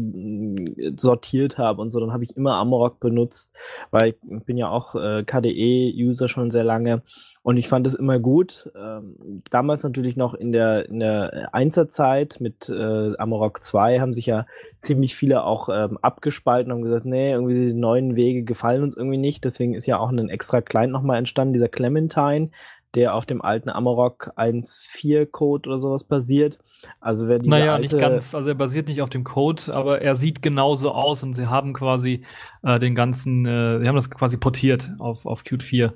[0.95, 3.51] sortiert habe und so, dann habe ich immer Amrock benutzt,
[3.91, 7.01] weil ich bin ja auch äh, KDE-User schon sehr lange
[7.43, 8.71] und ich fand es immer gut.
[8.73, 14.27] Ähm, damals natürlich noch in der, in der Einzerzeit mit äh, Amarok 2 haben sich
[14.27, 14.45] ja
[14.79, 19.17] ziemlich viele auch ähm, abgespalten und gesagt, nee, irgendwie die neuen Wege gefallen uns irgendwie
[19.17, 19.43] nicht.
[19.43, 22.49] Deswegen ist ja auch ein extra Client nochmal entstanden, dieser Clementine,
[22.95, 26.59] der auf dem alten Amarok 1.4 Code oder sowas basiert.
[26.99, 30.01] Also wer diese Naja, alte, nicht ganz, also er basiert nicht auf dem Code, aber
[30.01, 32.23] er sieht genauso aus und sie haben quasi
[32.63, 35.93] äh, den ganzen, äh, sie haben das quasi portiert auf, auf Qt 4.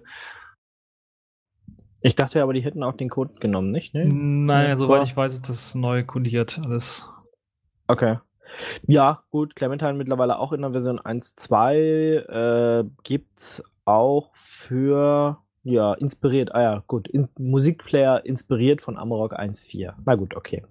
[2.01, 3.93] Ich dachte aber, die hätten auch den Code genommen, nicht?
[3.93, 4.05] Nee?
[4.05, 7.09] Naja, Ja, soweit ich weiß, ist das neu kodiert alles.
[7.87, 8.19] Okay.
[8.87, 16.53] Ja, gut, Clementine mittlerweile auch in der Version 1.2 äh, gibt's auch für ja, inspiriert,
[16.55, 19.93] ah ja, gut, in, Musikplayer inspiriert von Amarok 1.4.
[20.05, 20.63] Na gut, okay.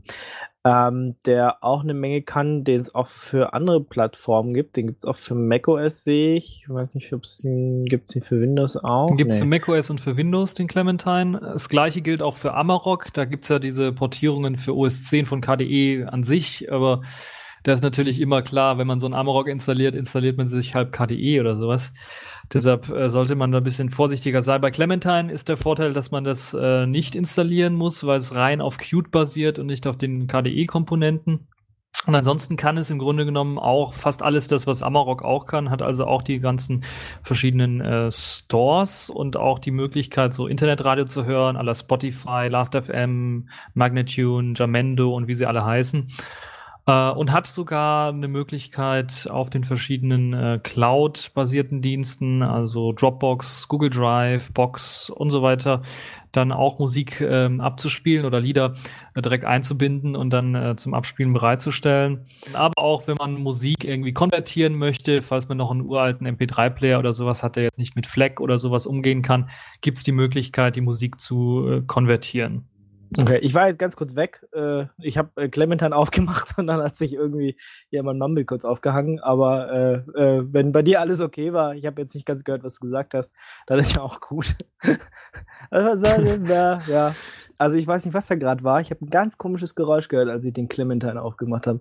[0.65, 4.77] Ähm, der auch eine Menge kann, den es auch für andere Plattformen gibt.
[4.77, 6.65] Den gibt's auch für macOS, sehe ich.
[6.65, 9.07] Ich weiß nicht, ob es ihn gibt's ihn für Windows auch.
[9.07, 9.41] Den gibt's Nee.
[9.41, 11.39] für macOS und für Windows, den Clementine.
[11.41, 13.13] Das gleiche gilt auch für Amarok.
[13.15, 17.03] Da gibt's ja diese Portierungen für OS 10 von KDE an sich, aber
[17.63, 20.93] da ist natürlich immer klar, wenn man so ein Amarok installiert, installiert man sich halb
[20.93, 21.93] KDE oder sowas.
[22.53, 24.61] Deshalb äh, sollte man da ein bisschen vorsichtiger sein.
[24.61, 28.61] Bei Clementine ist der Vorteil, dass man das äh, nicht installieren muss, weil es rein
[28.61, 31.49] auf Qt basiert und nicht auf den KDE-Komponenten.
[32.07, 35.69] Und ansonsten kann es im Grunde genommen auch fast alles das, was Amarok auch kann,
[35.69, 36.85] hat also auch die ganzen
[37.23, 44.55] verschiedenen äh, Stores und auch die Möglichkeit, so Internetradio zu hören, aller Spotify, Last.fm, Magnitune,
[44.57, 46.11] Jamendo und wie sie alle heißen.
[46.89, 53.91] Äh, und hat sogar eine Möglichkeit auf den verschiedenen äh, Cloud-basierten Diensten, also Dropbox, Google
[53.91, 55.83] Drive, Box und so weiter,
[56.33, 58.75] dann auch Musik ähm, abzuspielen oder Lieder
[59.15, 62.25] äh, direkt einzubinden und dann äh, zum Abspielen bereitzustellen.
[62.55, 67.13] Aber auch wenn man Musik irgendwie konvertieren möchte, falls man noch einen uralten MP3-Player oder
[67.13, 69.51] sowas hat, der jetzt nicht mit FLAC oder sowas umgehen kann,
[69.83, 72.67] gibt es die Möglichkeit, die Musik zu äh, konvertieren.
[73.17, 74.47] Okay, ich war jetzt ganz kurz weg.
[74.53, 77.57] Äh, ich habe äh, Clementine aufgemacht und dann hat sich irgendwie
[77.91, 79.21] ja mein Mumble kurz aufgehangen.
[79.21, 82.65] Aber äh, äh, wenn bei dir alles okay war, ich habe jetzt nicht ganz gehört,
[82.65, 83.33] was du gesagt hast,
[83.67, 84.57] dann ist ja auch gut.
[85.71, 87.15] also, ja.
[87.59, 88.81] Also ich weiß nicht, was da gerade war.
[88.81, 91.81] Ich habe ein ganz komisches Geräusch gehört, als ich den Clementine aufgemacht habe.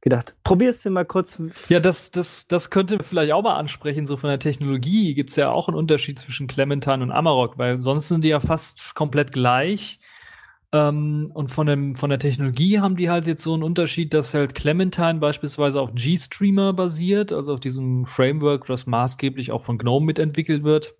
[0.00, 1.40] Gedacht, probierst du mal kurz.
[1.68, 4.04] Ja, das, das, das könnte vielleicht auch mal ansprechen.
[4.04, 8.08] So von der Technologie gibt's ja auch einen Unterschied zwischen Clementine und Amarok, weil sonst
[8.08, 10.00] sind die ja fast komplett gleich.
[10.72, 14.32] Ähm, und von, dem, von der Technologie haben die halt jetzt so einen Unterschied, dass
[14.32, 20.06] halt Clementine beispielsweise auf GStreamer basiert, also auf diesem Framework, das maßgeblich auch von GNOME
[20.06, 20.94] mitentwickelt wird.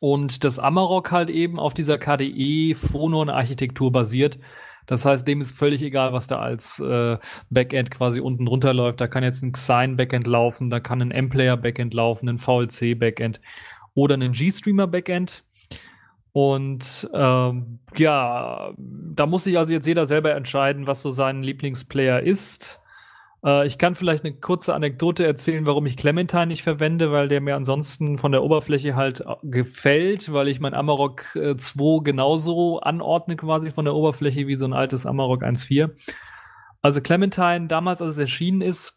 [0.00, 4.38] Und das Amarok halt eben auf dieser KDE-Phonon-Architektur basiert.
[4.86, 7.18] Das heißt, dem ist völlig egal, was da als äh,
[7.50, 9.00] Backend quasi unten drunter läuft.
[9.00, 13.40] Da kann jetzt ein Xine-Backend laufen, da kann ein M-Player-Backend laufen, ein VLC-Backend
[13.94, 15.44] oder ein GStreamer-Backend.
[16.32, 22.20] Und ähm, ja, da muss sich also jetzt jeder selber entscheiden, was so sein Lieblingsplayer
[22.20, 22.80] ist.
[23.44, 27.40] Äh, ich kann vielleicht eine kurze Anekdote erzählen, warum ich Clementine nicht verwende, weil der
[27.40, 32.80] mir ansonsten von der Oberfläche halt äh, gefällt, weil ich mein Amarok äh, 2 genauso
[32.80, 35.90] anordne quasi von der Oberfläche wie so ein altes Amarok 1.4.
[36.82, 38.96] Also Clementine, damals als es erschienen ist,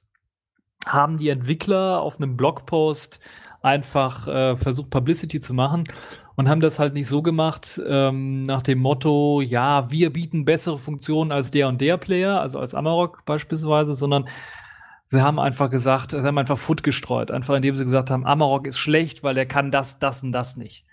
[0.85, 3.19] haben die Entwickler auf einem Blogpost
[3.63, 5.85] einfach äh, versucht, Publicity zu machen
[6.35, 10.77] und haben das halt nicht so gemacht ähm, nach dem Motto, ja, wir bieten bessere
[10.77, 14.27] Funktionen als der und der Player, also als Amarok beispielsweise, sondern
[15.07, 18.67] sie haben einfach gesagt, sie haben einfach Foot gestreut, einfach indem sie gesagt haben, Amarok
[18.67, 20.85] ist schlecht, weil er kann das, das und das nicht.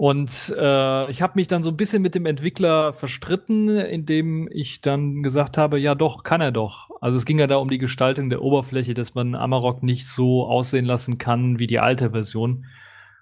[0.00, 4.80] Und äh, ich habe mich dann so ein bisschen mit dem Entwickler verstritten, indem ich
[4.80, 6.88] dann gesagt habe, ja doch, kann er doch.
[7.02, 10.46] Also es ging ja da um die Gestaltung der Oberfläche, dass man Amarok nicht so
[10.46, 12.64] aussehen lassen kann wie die alte Version.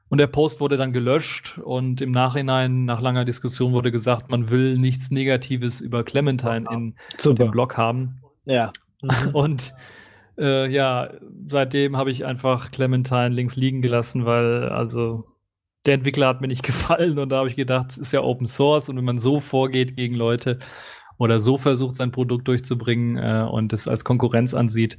[0.09, 4.49] Und der Post wurde dann gelöscht und im Nachhinein, nach langer Diskussion, wurde gesagt, man
[4.49, 8.23] will nichts Negatives über Clementine in, in dem Blog haben.
[8.45, 8.73] Ja.
[9.01, 9.31] Mhm.
[9.33, 9.75] Und
[10.39, 11.11] äh, ja,
[11.47, 15.25] seitdem habe ich einfach Clementine links liegen gelassen, weil also
[15.89, 18.89] der Entwickler hat mir nicht gefallen und da habe ich gedacht, ist ja Open Source
[18.89, 20.59] und wenn man so vorgeht gegen Leute
[21.19, 24.99] oder so versucht, sein Produkt durchzubringen äh, und es als Konkurrenz ansieht,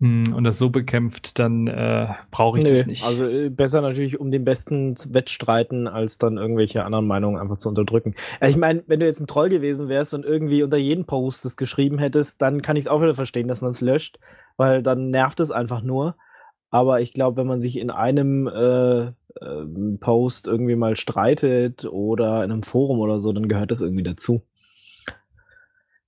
[0.00, 3.04] hm, und das so bekämpft, dann äh, brauche ich Nö, das nicht.
[3.04, 7.68] Also äh, besser natürlich um den besten Wettstreiten, als dann irgendwelche anderen Meinungen einfach zu
[7.68, 8.14] unterdrücken.
[8.40, 11.44] Also ich meine, wenn du jetzt ein Troll gewesen wärst und irgendwie unter jeden Post
[11.44, 14.18] das geschrieben hättest, dann kann ich es auch wieder verstehen, dass man es löscht,
[14.56, 16.16] weil dann nervt es einfach nur.
[16.70, 22.44] Aber ich glaube, wenn man sich in einem äh, äh, Post irgendwie mal streitet oder
[22.44, 24.42] in einem Forum oder so, dann gehört das irgendwie dazu.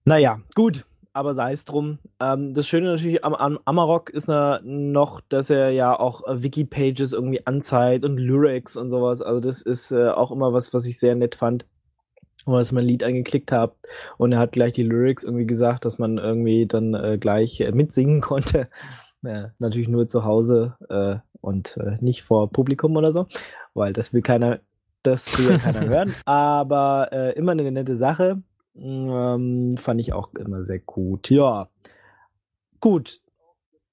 [0.05, 1.99] Naja, gut aber sei es drum.
[2.21, 6.43] Ähm, das Schöne natürlich am, am Amarok ist na, noch, dass er ja auch äh,
[6.43, 9.21] Wiki-Pages irgendwie anzeigt und Lyrics und sowas.
[9.21, 11.67] Also das ist äh, auch immer was, was ich sehr nett fand.
[12.45, 13.75] Und als mein Lied angeklickt habe
[14.19, 17.73] und er hat gleich die Lyrics irgendwie gesagt, dass man irgendwie dann äh, gleich äh,
[17.73, 18.69] mitsingen konnte.
[19.25, 23.27] Äh, natürlich nur zu Hause äh, und äh, nicht vor Publikum oder so,
[23.75, 24.61] weil das will keiner,
[25.03, 26.15] das will keiner hören.
[26.25, 28.43] Aber äh, immer eine nette Sache.
[28.75, 31.29] Ähm, fand ich auch immer sehr gut.
[31.29, 31.69] Ja.
[32.81, 33.21] Gut.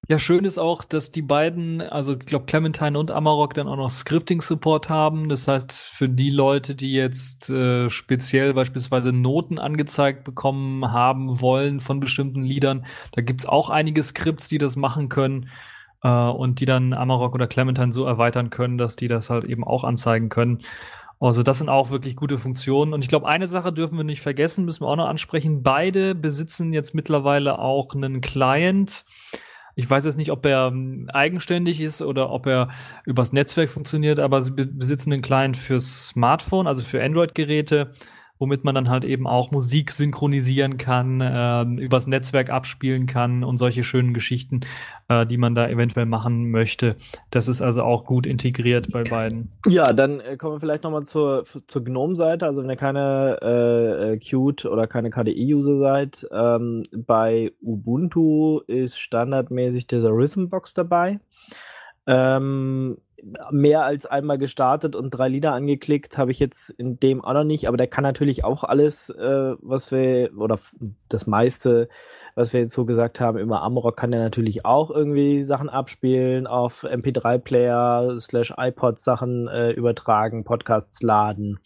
[0.07, 3.75] Ja, schön ist auch, dass die beiden, also ich glaube Clementine und Amarok dann auch
[3.75, 5.29] noch Scripting-Support haben.
[5.29, 11.79] Das heißt, für die Leute, die jetzt äh, speziell beispielsweise Noten angezeigt bekommen haben wollen
[11.79, 15.49] von bestimmten Liedern, da gibt's auch einige Skripts, die das machen können
[16.03, 19.63] äh, und die dann Amarok oder Clementine so erweitern können, dass die das halt eben
[19.63, 20.59] auch anzeigen können.
[21.19, 22.93] Also das sind auch wirklich gute Funktionen.
[22.93, 25.63] Und ich glaube, eine Sache dürfen wir nicht vergessen, müssen wir auch noch ansprechen.
[25.63, 29.05] Beide besitzen jetzt mittlerweile auch einen Client.
[29.75, 32.69] Ich weiß jetzt nicht, ob er ähm, eigenständig ist oder ob er
[33.05, 37.91] übers Netzwerk funktioniert, aber sie besitzen einen Client fürs Smartphone, also für Android-Geräte,
[38.39, 43.57] womit man dann halt eben auch Musik synchronisieren kann, äh, übers Netzwerk abspielen kann und
[43.57, 44.61] solche schönen Geschichten,
[45.09, 46.95] äh, die man da eventuell machen möchte.
[47.31, 49.51] Das ist also auch gut integriert bei beiden.
[49.67, 52.45] Ja, dann äh, kommen wir vielleicht nochmal zur, zur GNOME-Seite.
[52.45, 58.99] Also wenn ihr keine äh, äh Qt oder keine KDE-User seid, ähm, bei Ubuntu ist
[58.99, 61.19] standardmäßig dieser Rhythmbox dabei.
[62.07, 62.97] Ähm,
[63.51, 67.43] mehr als einmal gestartet und drei Lieder angeklickt habe ich jetzt in dem auch noch
[67.43, 70.59] nicht, aber der kann natürlich auch alles, äh, was wir, oder
[71.07, 71.89] das meiste,
[72.35, 76.47] was wir jetzt so gesagt haben, über Amrock kann der natürlich auch irgendwie Sachen abspielen,
[76.47, 81.59] auf MP3-Player slash iPod Sachen äh, übertragen, Podcasts laden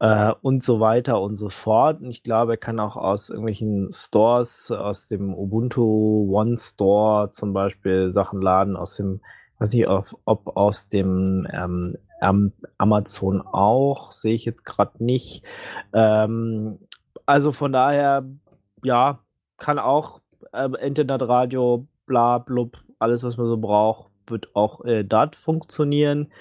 [0.00, 2.00] äh, und so weiter und so fort.
[2.00, 7.52] Und ich glaube, er kann auch aus irgendwelchen Stores, aus dem Ubuntu One Store zum
[7.52, 9.20] Beispiel Sachen laden, aus dem
[9.58, 11.96] weiß nicht, ob, ob aus dem ähm,
[12.78, 15.44] Amazon auch, sehe ich jetzt gerade nicht.
[15.92, 16.78] Ähm,
[17.26, 18.24] also von daher,
[18.82, 19.20] ja,
[19.56, 20.20] kann auch
[20.52, 26.32] äh, Internetradio, bla, blub, alles, was man so braucht, wird auch äh, dort funktionieren.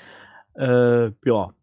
[0.56, 1.54] Äh, ja.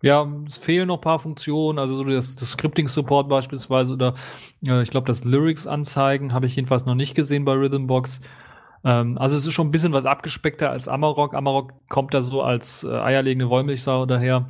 [0.00, 4.14] Ja, es fehlen noch ein paar Funktionen, also so das, das Scripting-Support beispielsweise oder
[4.64, 8.20] äh, ich glaube, das Lyrics-Anzeigen habe ich jedenfalls noch nicht gesehen bei Rhythmbox.
[8.84, 11.34] Ähm, also es ist schon ein bisschen was abgespeckter als Amarok.
[11.34, 14.46] Amarok kommt da so als äh, eierlegende Wollmilchsau daher.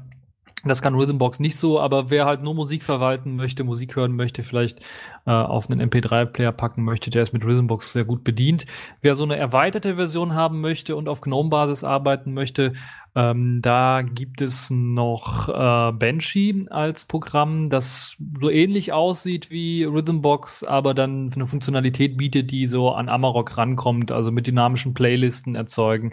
[0.64, 4.42] Das kann Rhythmbox nicht so, aber wer halt nur Musik verwalten möchte, Musik hören möchte,
[4.42, 4.80] vielleicht
[5.24, 8.66] äh, auf einen MP3-Player packen möchte, der ist mit Rhythmbox sehr gut bedient.
[9.00, 12.72] Wer so eine erweiterte Version haben möchte und auf GNOME-Basis arbeiten möchte,
[13.18, 20.62] ähm, da gibt es noch äh, Banshee als Programm, das so ähnlich aussieht wie Rhythmbox,
[20.62, 26.12] aber dann eine Funktionalität bietet, die so an Amarok rankommt, also mit dynamischen Playlisten erzeugen.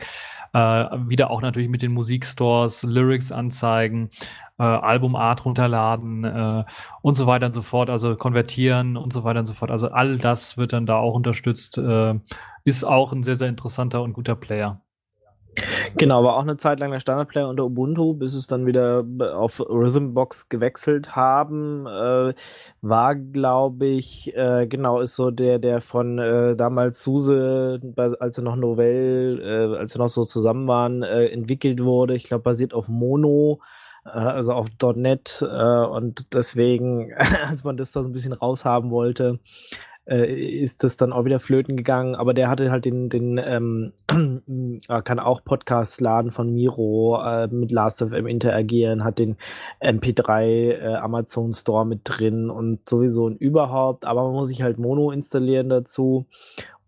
[0.53, 0.57] Äh,
[1.07, 4.09] wieder auch natürlich mit den Musikstores, Lyrics anzeigen,
[4.57, 6.63] äh, Albumart runterladen äh,
[7.03, 9.69] und so weiter und so fort, also konvertieren und so weiter und so fort.
[9.69, 11.77] Also all das wird dann da auch unterstützt.
[11.77, 12.15] Äh,
[12.63, 14.81] ist auch ein sehr, sehr interessanter und guter Player.
[15.97, 19.59] Genau, war auch eine Zeit lang der Standardplayer unter Ubuntu, bis es dann wieder auf
[19.59, 21.85] Rhythmbox gewechselt haben.
[21.87, 22.33] Äh,
[22.81, 27.79] war, glaube ich, äh, genau, ist so der, der von äh, damals Suse,
[28.19, 32.15] als er noch Novell, äh, als sie noch so zusammen waren, äh, entwickelt wurde.
[32.15, 33.59] Ich glaube, basiert auf Mono
[34.05, 37.13] äh, also auf .NET äh, und deswegen,
[37.47, 39.39] als man das da so ein bisschen raushaben wollte,
[40.07, 42.15] äh, ist das dann auch wieder flöten gegangen.
[42.15, 43.93] Aber der hatte halt den, den ähm,
[44.89, 49.37] äh, kann auch Podcasts laden von Miro, äh, mit Last.fm interagieren, hat den
[49.81, 54.05] MP3 äh, Amazon Store mit drin und sowieso und überhaupt.
[54.05, 56.25] Aber man muss sich halt Mono installieren dazu.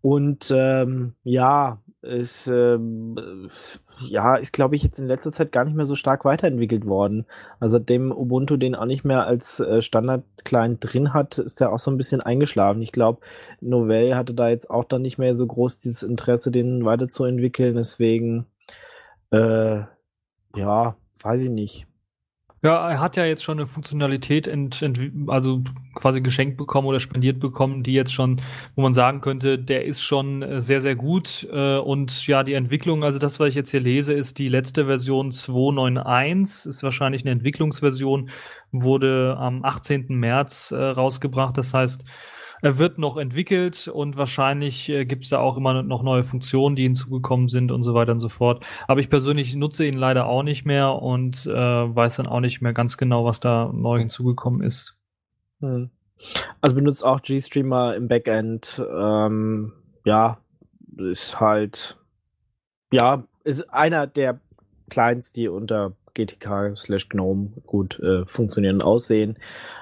[0.01, 3.49] Und ähm, ja, ist, ähm,
[4.07, 7.25] ja, ist, glaube ich, jetzt in letzter Zeit gar nicht mehr so stark weiterentwickelt worden.
[7.59, 11.79] Also seitdem Ubuntu den auch nicht mehr als äh, Standard-Client drin hat, ist er auch
[11.79, 12.81] so ein bisschen eingeschlafen.
[12.81, 13.21] Ich glaube,
[13.61, 17.75] Novell hatte da jetzt auch dann nicht mehr so groß dieses Interesse, den weiterzuentwickeln.
[17.75, 18.45] Deswegen,
[19.31, 19.81] äh,
[20.55, 21.87] ja, weiß ich nicht.
[22.63, 26.99] Ja, er hat ja jetzt schon eine Funktionalität ent, ent, also quasi geschenkt bekommen oder
[26.99, 28.41] spendiert bekommen, die jetzt schon,
[28.75, 31.47] wo man sagen könnte, der ist schon äh, sehr, sehr gut.
[31.51, 34.85] Äh, und ja, die Entwicklung, also das, was ich jetzt hier lese, ist die letzte
[34.85, 38.31] Version 291, ist wahrscheinlich eine Entwicklungsversion,
[38.71, 40.07] wurde am 18.
[40.09, 41.57] März äh, rausgebracht.
[41.57, 42.05] Das heißt,
[42.61, 46.83] wird noch entwickelt und wahrscheinlich äh, gibt es da auch immer noch neue Funktionen, die
[46.83, 48.65] hinzugekommen sind und so weiter und so fort.
[48.87, 52.61] Aber ich persönlich nutze ihn leider auch nicht mehr und äh, weiß dann auch nicht
[52.61, 54.99] mehr ganz genau, was da neu hinzugekommen ist.
[55.59, 55.89] Hm.
[56.61, 58.83] Also benutzt auch GStreamer im Backend.
[58.91, 60.39] Ähm, ja,
[60.97, 61.97] ist halt,
[62.91, 64.39] ja, ist einer der
[64.89, 69.37] Clients, die unter GTK slash GNOME gut äh, funktionieren und aussehen.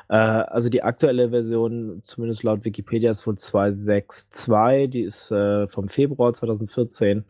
[0.09, 5.87] Äh, also die aktuelle Version, zumindest laut Wikipedia, ist wohl 2.6.2, die ist äh, vom
[5.87, 7.23] Februar 2014,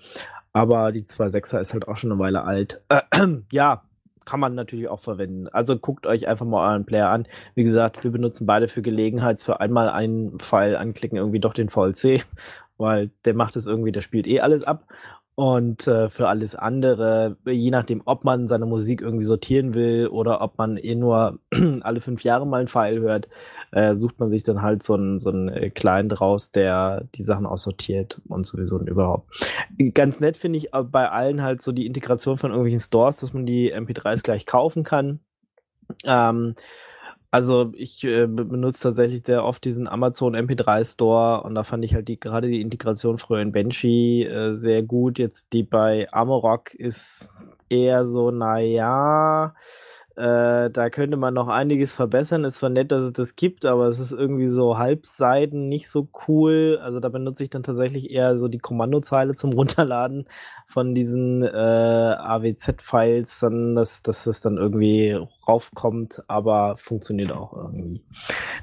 [0.53, 2.81] aber die 2.6er ist halt auch schon eine Weile alt.
[3.51, 3.83] Ja,
[4.25, 5.47] kann man natürlich auch verwenden.
[5.47, 7.27] Also guckt euch einfach mal euren Player an.
[7.53, 11.69] Wie gesagt, wir benutzen beide für Gelegenheits für einmal einen Pfeil anklicken, irgendwie doch den
[11.69, 12.25] VLC,
[12.77, 14.85] weil der macht es irgendwie, der spielt eh alles ab.
[15.35, 20.39] Und äh, für alles andere, je nachdem, ob man seine Musik irgendwie sortieren will oder
[20.41, 21.39] ob man eh nur
[21.81, 23.27] alle fünf Jahre mal einen File hört,
[23.71, 27.23] äh, sucht man sich dann halt so einen, so einen äh, Client raus, der die
[27.23, 29.51] Sachen aussortiert und sowieso und überhaupt.
[29.93, 33.45] Ganz nett finde ich bei allen halt so die Integration von irgendwelchen Stores, dass man
[33.45, 35.19] die MP3s gleich kaufen kann.
[36.05, 36.55] Ähm,
[37.35, 41.93] also ich äh, benutze tatsächlich sehr oft diesen Amazon MP3 Store und da fand ich
[41.93, 45.19] halt die gerade die Integration früher in Banshee äh, sehr gut.
[45.19, 47.33] Jetzt die bei Amarok ist
[47.69, 52.45] eher so, naja, Äh, da könnte man noch einiges verbessern.
[52.45, 56.07] Ist zwar nett, dass es das gibt, aber es ist irgendwie so Halbseiten nicht so
[56.27, 56.79] cool.
[56.81, 60.27] Also da benutze ich dann tatsächlich eher so die Kommandozeile zum Runterladen
[60.65, 68.03] von diesen äh, AWZ-Files, dann, dass, dass es dann irgendwie raufkommt, aber funktioniert auch irgendwie.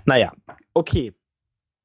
[0.05, 0.33] Naja,
[0.75, 1.13] okay.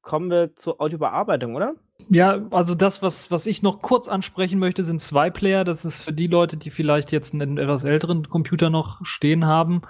[0.08, 1.74] Kommen wir zur Audiobearbeitung, oder?
[2.08, 5.64] Ja, also das, was, was ich noch kurz ansprechen möchte, sind zwei Player.
[5.64, 9.82] Das ist für die Leute, die vielleicht jetzt einen etwas älteren Computer noch stehen haben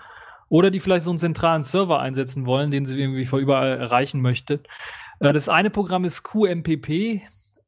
[0.48, 4.20] oder die vielleicht so einen zentralen Server einsetzen wollen, den sie irgendwie vor überall erreichen
[4.20, 4.60] möchte.
[5.20, 7.22] Äh, das eine Programm ist QMPP,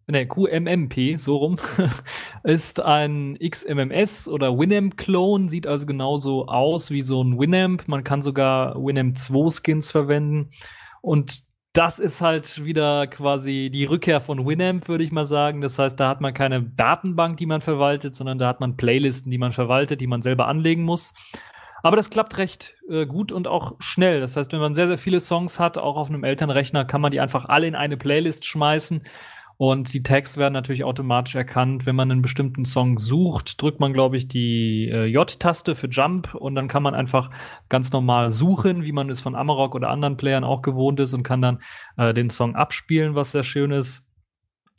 [0.08, 1.56] ne, QMMP, so rum,
[2.42, 7.86] ist ein XMMS oder Winamp-Clone, sieht also genauso aus wie so ein Winamp.
[7.86, 10.50] Man kann sogar Winamp 2 Skins verwenden.
[11.00, 15.60] Und das ist halt wieder quasi die Rückkehr von Winamp, würde ich mal sagen.
[15.60, 19.30] Das heißt, da hat man keine Datenbank, die man verwaltet, sondern da hat man Playlisten,
[19.30, 21.12] die man verwaltet, die man selber anlegen muss.
[21.82, 24.20] Aber das klappt recht äh, gut und auch schnell.
[24.20, 27.12] Das heißt, wenn man sehr, sehr viele Songs hat, auch auf einem Elternrechner, kann man
[27.12, 29.02] die einfach alle in eine Playlist schmeißen
[29.60, 31.84] und die Tags werden natürlich automatisch erkannt.
[31.84, 36.34] Wenn man einen bestimmten Song sucht, drückt man, glaube ich, die äh, J-Taste für Jump
[36.34, 37.28] und dann kann man einfach
[37.68, 41.24] ganz normal suchen, wie man es von Amarok oder anderen Playern auch gewohnt ist und
[41.24, 41.58] kann dann
[41.98, 44.02] äh, den Song abspielen, was sehr schön ist.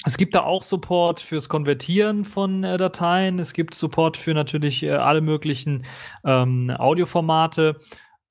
[0.04, 3.38] Es gibt da auch Support fürs Konvertieren von äh, Dateien.
[3.38, 5.86] Es gibt Support für natürlich äh, alle möglichen
[6.26, 7.80] ähm, Audioformate.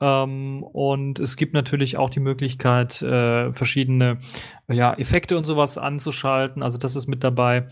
[0.00, 4.18] Ähm, und es gibt natürlich auch die Möglichkeit, äh, verschiedene
[4.68, 6.62] ja, Effekte und sowas anzuschalten.
[6.62, 7.68] Also das ist mit dabei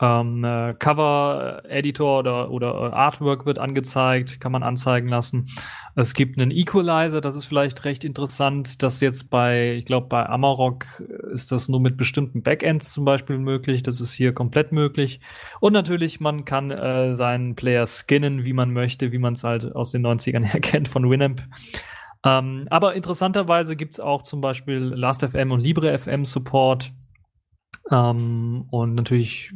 [0.00, 5.48] ähm, äh, Cover-Editor oder, oder Artwork wird angezeigt, kann man anzeigen lassen.
[5.96, 10.24] Es gibt einen Equalizer, das ist vielleicht recht interessant, dass jetzt bei, ich glaube, bei
[10.24, 10.86] Amarok
[11.32, 13.82] ist das nur mit bestimmten Backends zum Beispiel möglich.
[13.82, 15.20] Das ist hier komplett möglich.
[15.60, 19.74] Und natürlich, man kann äh, seinen Player skinnen, wie man möchte, wie man es halt
[19.74, 21.42] aus den 90ern her kennt von Winamp.
[22.24, 26.92] Ähm, aber interessanterweise gibt's auch zum Beispiel Last.fm und LibreFM Support.
[27.90, 29.52] Ähm, und natürlich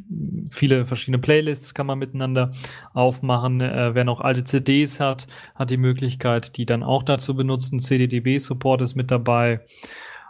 [0.48, 2.52] viele verschiedene Playlists kann man miteinander
[2.94, 3.60] aufmachen.
[3.60, 7.80] Äh, wer noch alte CDs hat, hat die Möglichkeit, die dann auch dazu benutzen.
[7.80, 9.60] CDDB-Support ist mit dabei.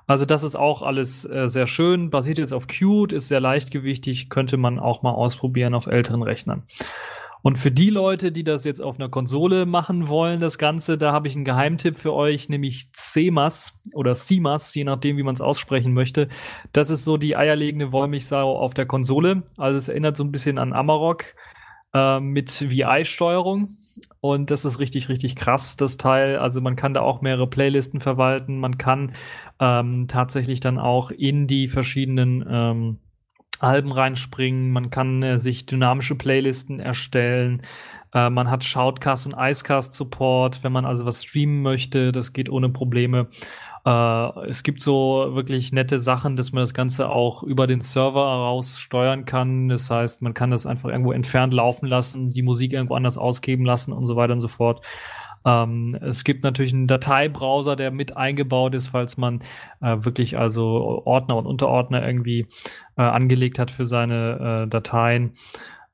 [0.06, 2.10] Also das ist auch alles äh, sehr schön.
[2.10, 6.64] Basiert jetzt auf Qt, ist sehr leichtgewichtig, könnte man auch mal ausprobieren auf älteren Rechnern.
[7.42, 11.12] Und für die Leute, die das jetzt auf einer Konsole machen wollen, das Ganze, da
[11.12, 15.40] habe ich einen Geheimtipp für euch, nämlich CMAS oder CMAS, je nachdem, wie man es
[15.40, 16.28] aussprechen möchte.
[16.72, 19.42] Das ist so die eierlegende Wollmilchsau auf der Konsole.
[19.56, 21.24] Also es erinnert so ein bisschen an Amarok
[21.92, 23.76] äh, mit VI-Steuerung.
[24.20, 26.38] Und das ist richtig, richtig krass, das Teil.
[26.38, 28.58] Also man kann da auch mehrere Playlisten verwalten.
[28.58, 29.12] Man kann
[29.58, 32.98] ähm, tatsächlich dann auch in die verschiedenen ähm,
[33.62, 37.62] Alben reinspringen, man kann äh, sich dynamische Playlisten erstellen,
[38.14, 42.50] äh, man hat Shoutcast und Icecast Support, wenn man also was streamen möchte, das geht
[42.50, 43.28] ohne Probleme.
[43.84, 48.20] Äh, es gibt so wirklich nette Sachen, dass man das Ganze auch über den Server
[48.20, 49.68] heraus steuern kann.
[49.68, 53.64] Das heißt, man kann das einfach irgendwo entfernt laufen lassen, die Musik irgendwo anders ausgeben
[53.64, 54.82] lassen und so weiter und so fort.
[55.44, 59.40] Ähm, es gibt natürlich einen Dateibrowser, der mit eingebaut ist, falls man
[59.80, 62.46] äh, wirklich also Ordner und Unterordner irgendwie
[62.96, 65.34] äh, angelegt hat für seine äh, Dateien.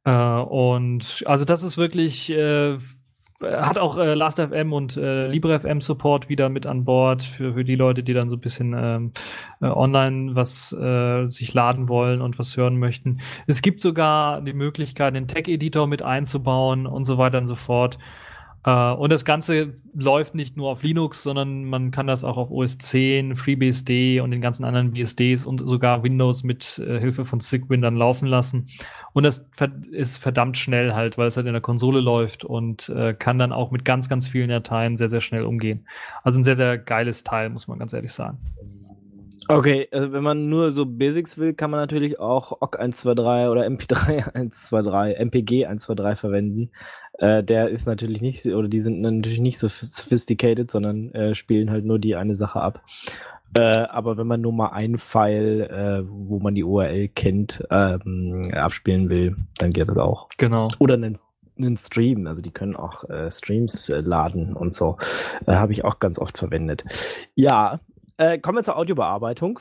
[0.05, 2.79] Äh, und also das ist wirklich äh,
[3.41, 7.77] hat auch äh, Last.fm und äh, LibreFM Support wieder mit an Bord für, für die
[7.77, 9.13] Leute, die dann so ein bisschen ähm,
[9.61, 13.21] äh, online was äh, sich laden wollen und was hören möchten.
[13.47, 17.99] Es gibt sogar die Möglichkeit, den Tech-Editor mit einzubauen und so weiter und so fort.
[18.69, 22.51] Uh, und das Ganze läuft nicht nur auf Linux, sondern man kann das auch auf
[22.51, 27.41] OS 10, FreeBSD und den ganzen anderen BSDs und sogar Windows mit äh, Hilfe von
[27.41, 28.69] Sigwin dann laufen lassen.
[29.15, 29.47] Und das
[29.91, 33.53] ist verdammt schnell halt, weil es halt in der Konsole läuft und äh, kann dann
[33.53, 35.87] auch mit ganz, ganz vielen Dateien sehr, sehr schnell umgehen.
[36.23, 38.37] Also ein sehr, sehr geiles Teil, muss man ganz ehrlich sagen.
[39.47, 43.67] Okay, also wenn man nur so Basics will, kann man natürlich auch OGG 123 oder
[43.67, 46.71] MP3 123, MPG 123 verwenden.
[47.19, 51.71] Äh, der ist natürlich nicht, oder die sind natürlich nicht so sophisticated, sondern äh, spielen
[51.71, 52.83] halt nur die eine Sache ab.
[53.55, 58.51] Äh, aber wenn man nur mal einen File, äh, wo man die URL kennt, ähm,
[58.53, 60.29] abspielen will, dann geht das auch.
[60.37, 60.69] Genau.
[60.79, 61.19] Oder einen,
[61.59, 64.97] einen Stream, also die können auch äh, Streams äh, laden und so.
[65.47, 66.85] Äh, Habe ich auch ganz oft verwendet.
[67.35, 67.81] Ja,
[68.19, 69.61] äh, kommen wir zur Audiobearbeitung.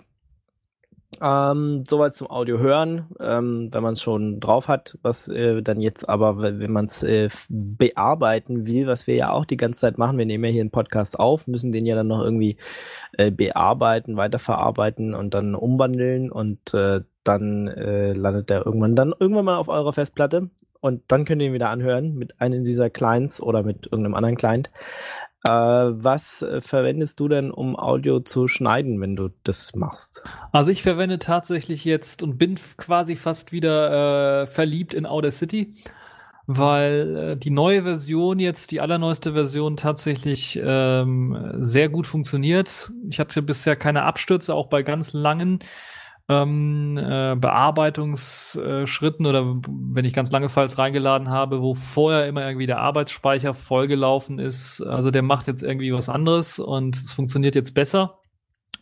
[1.21, 5.79] Ähm, soweit zum Audio hören, ähm, wenn man es schon drauf hat, was äh, dann
[5.81, 9.97] jetzt aber, wenn man es äh, bearbeiten will, was wir ja auch die ganze Zeit
[9.97, 12.57] machen, wir nehmen ja hier einen Podcast auf, müssen den ja dann noch irgendwie
[13.13, 19.45] äh, bearbeiten, weiterverarbeiten und dann umwandeln und äh, dann äh, landet der irgendwann dann irgendwann
[19.45, 20.49] mal auf eurer Festplatte
[20.81, 24.37] und dann könnt ihr ihn wieder anhören mit einem dieser Clients oder mit irgendeinem anderen
[24.37, 24.69] Client.
[25.43, 30.23] Äh, was äh, verwendest du denn, um Audio zu schneiden, wenn du das machst?
[30.51, 35.73] Also ich verwende tatsächlich jetzt und bin quasi fast wieder äh, verliebt in Audacity,
[36.47, 42.91] weil äh, die neue Version jetzt, die allerneueste Version tatsächlich ähm, sehr gut funktioniert.
[43.09, 45.59] Ich hatte bisher keine Abstürze, auch bei ganz langen
[46.29, 52.67] ähm, äh, Bearbeitungsschritten oder wenn ich ganz lange Files reingeladen habe, wo vorher immer irgendwie
[52.67, 54.81] der Arbeitsspeicher vollgelaufen ist.
[54.81, 58.19] Also der macht jetzt irgendwie was anderes und es funktioniert jetzt besser.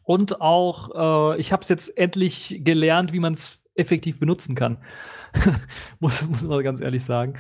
[0.04, 4.78] Und auch, äh, ich habe es jetzt endlich gelernt, wie man es effektiv benutzen kann.
[6.00, 7.36] muss, muss man ganz ehrlich sagen.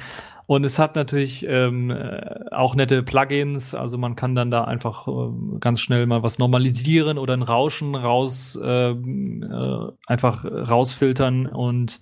[0.48, 5.08] Und es hat natürlich ähm, äh, auch nette Plugins, also man kann dann da einfach
[5.08, 12.00] äh, ganz schnell mal was normalisieren oder ein Rauschen raus äh, äh, einfach rausfiltern und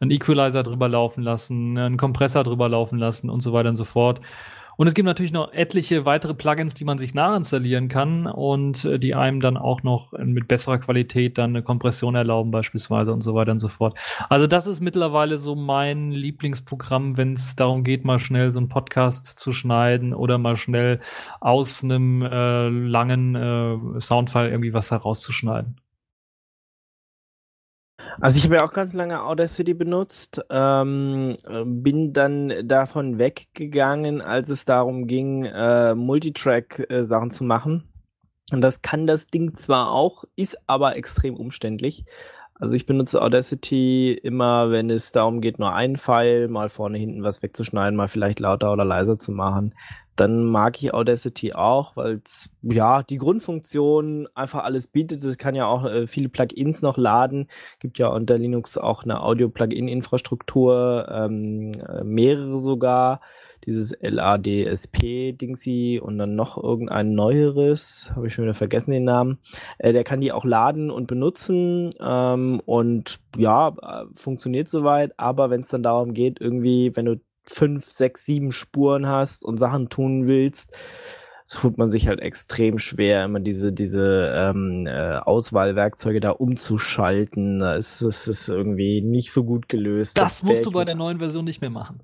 [0.00, 3.84] einen Equalizer drüber laufen lassen, einen Kompressor drüber laufen lassen und so weiter und so
[3.84, 4.20] fort.
[4.76, 8.98] Und es gibt natürlich noch etliche weitere Plugins, die man sich nachinstallieren kann und äh,
[8.98, 13.34] die einem dann auch noch mit besserer Qualität dann eine Kompression erlauben beispielsweise und so
[13.34, 13.96] weiter und so fort.
[14.28, 18.68] Also das ist mittlerweile so mein Lieblingsprogramm, wenn es darum geht, mal schnell so einen
[18.68, 21.00] Podcast zu schneiden oder mal schnell
[21.40, 25.76] aus einem äh, langen äh, Soundfile irgendwie was herauszuschneiden.
[28.20, 34.48] Also ich habe ja auch ganz lange Audacity benutzt, ähm, bin dann davon weggegangen, als
[34.48, 37.88] es darum ging, äh, Multitrack-Sachen äh, zu machen.
[38.52, 42.04] Und das kann das Ding zwar auch, ist aber extrem umständlich.
[42.54, 47.24] Also ich benutze Audacity immer, wenn es darum geht, nur einen Pfeil, mal vorne, hinten
[47.24, 49.74] was wegzuschneiden, mal vielleicht lauter oder leiser zu machen
[50.16, 55.24] dann mag ich Audacity auch, weil es ja die Grundfunktion einfach alles bietet.
[55.24, 57.48] Es kann ja auch äh, viele Plugins noch laden.
[57.80, 63.20] Gibt ja unter Linux auch eine Audio-Plugin-Infrastruktur, ähm, äh, mehrere sogar.
[63.66, 69.38] Dieses LADSP-Dingsy und dann noch irgendein neueres, habe ich schon wieder vergessen den Namen.
[69.78, 75.18] Äh, der kann die auch laden und benutzen ähm, und ja, äh, funktioniert soweit.
[75.18, 79.58] Aber wenn es dann darum geht, irgendwie, wenn du fünf, sechs, sieben Spuren hast und
[79.58, 80.76] Sachen tun willst,
[81.44, 87.60] so tut man sich halt extrem schwer, immer diese, diese ähm, äh, Auswahlwerkzeuge da umzuschalten.
[87.60, 90.16] Es ist, ist irgendwie nicht so gut gelöst.
[90.16, 92.00] Das, das musst du bei der neuen Version nicht mehr machen.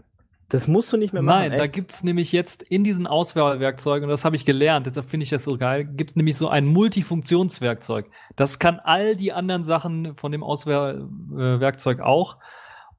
[0.50, 1.42] Das musst du nicht mehr machen.
[1.42, 1.62] Nein, echt?
[1.62, 5.30] da gibt's nämlich jetzt in diesen Auswahlwerkzeugen, und das habe ich gelernt, deshalb finde ich
[5.30, 8.10] das so geil, gibt's nämlich so ein Multifunktionswerkzeug.
[8.36, 12.36] Das kann all die anderen Sachen von dem Auswahlwerkzeug auch.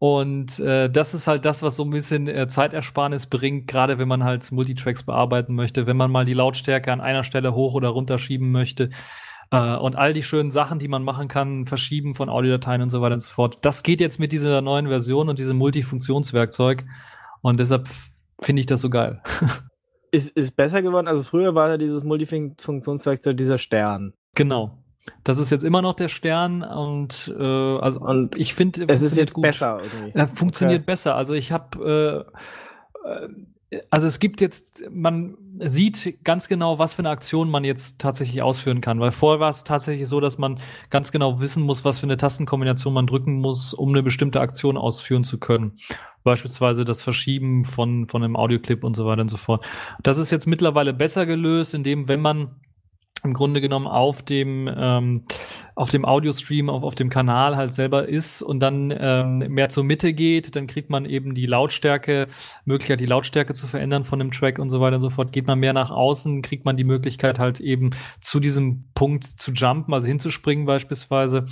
[0.04, 4.08] Und äh, das ist halt das, was so ein bisschen äh, Zeitersparnis bringt, gerade wenn
[4.08, 7.90] man halt Multitracks bearbeiten möchte, wenn man mal die Lautstärke an einer Stelle hoch oder
[7.90, 8.90] runter schieben möchte.
[9.52, 13.00] Äh, und all die schönen Sachen, die man machen kann, verschieben von Audiodateien und so
[13.04, 13.64] weiter und so fort.
[13.64, 16.84] Das geht jetzt mit dieser neuen Version und diesem Multifunktionswerkzeug.
[17.44, 17.88] Und deshalb
[18.42, 19.22] finde ich das so geil.
[20.12, 21.08] ist, ist besser geworden.
[21.08, 24.14] Also früher war ja dieses Multifunktionswerkzeug dieser Stern.
[24.34, 24.81] Genau.
[25.24, 29.18] Das ist jetzt immer noch der Stern und äh, also und ich finde es ist
[29.18, 29.44] jetzt gut.
[29.44, 30.18] besser irgendwie.
[30.18, 30.86] Er funktioniert okay.
[30.86, 31.16] besser.
[31.16, 32.28] Also ich habe
[33.06, 33.30] äh, äh,
[33.90, 38.42] also es gibt jetzt man sieht ganz genau, was für eine Aktion man jetzt tatsächlich
[38.42, 42.00] ausführen kann, weil vorher war es tatsächlich so, dass man ganz genau wissen muss, was
[42.00, 45.78] für eine Tastenkombination man drücken muss, um eine bestimmte Aktion ausführen zu können.
[46.24, 49.66] Beispielsweise das Verschieben von von einem Audioclip und so weiter und so fort.
[50.04, 52.56] Das ist jetzt mittlerweile besser gelöst, indem wenn man
[53.24, 55.24] im Grunde genommen auf dem ähm,
[55.76, 59.84] auf dem Audiostream auf, auf dem Kanal halt selber ist und dann ähm, mehr zur
[59.84, 62.28] Mitte geht, dann kriegt man eben die Lautstärke,
[62.66, 65.32] Möglichkeit die Lautstärke zu verändern von dem Track und so weiter und so fort.
[65.32, 69.52] Geht man mehr nach außen, kriegt man die Möglichkeit halt eben zu diesem Punkt zu
[69.52, 71.46] jumpen, also hinzuspringen beispielsweise.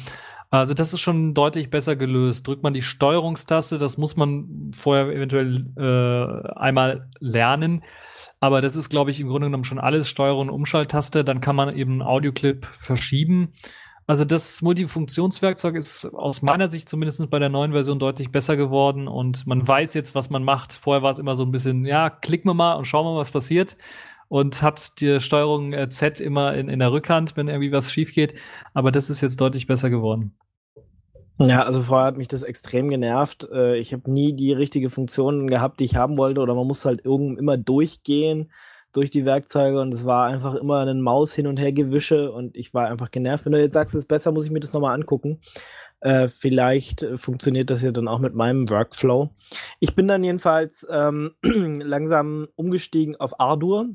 [0.51, 2.47] Also das ist schon deutlich besser gelöst.
[2.47, 7.83] Drückt man die Steuerungstaste, das muss man vorher eventuell äh, einmal lernen
[8.39, 11.23] aber das ist, glaube ich, im Grunde genommen schon alles Steuerung und Umschalttaste.
[11.23, 13.53] Dann kann man eben Audioclip verschieben.
[14.07, 19.07] Also das Multifunktionswerkzeug ist aus meiner Sicht zumindest bei der neuen Version deutlich besser geworden
[19.07, 20.73] und man weiß jetzt, was man macht.
[20.73, 23.19] Vorher war es immer so ein bisschen, ja, klicken wir mal und schauen wir mal,
[23.19, 23.77] was passiert
[24.29, 28.13] und hat die Steuerung äh, Z immer in, in der Rückhand, wenn irgendwie was schief
[28.13, 28.33] geht.
[28.73, 30.33] Aber das ist jetzt deutlich besser geworden.
[31.39, 33.47] Ja, also vorher hat mich das extrem genervt.
[33.51, 36.85] Äh, ich habe nie die richtige Funktion gehabt, die ich haben wollte, oder man muss
[36.85, 38.51] halt irgend immer durchgehen
[38.91, 42.57] durch die Werkzeuge und es war einfach immer ein Maus hin und her gewische und
[42.57, 43.45] ich war einfach genervt.
[43.45, 45.39] Wenn du jetzt sagst, es ist besser, muss ich mir das nochmal angucken.
[46.01, 49.29] Äh, vielleicht funktioniert das ja dann auch mit meinem Workflow.
[49.79, 53.89] Ich bin dann jedenfalls ähm, langsam umgestiegen auf Ardour.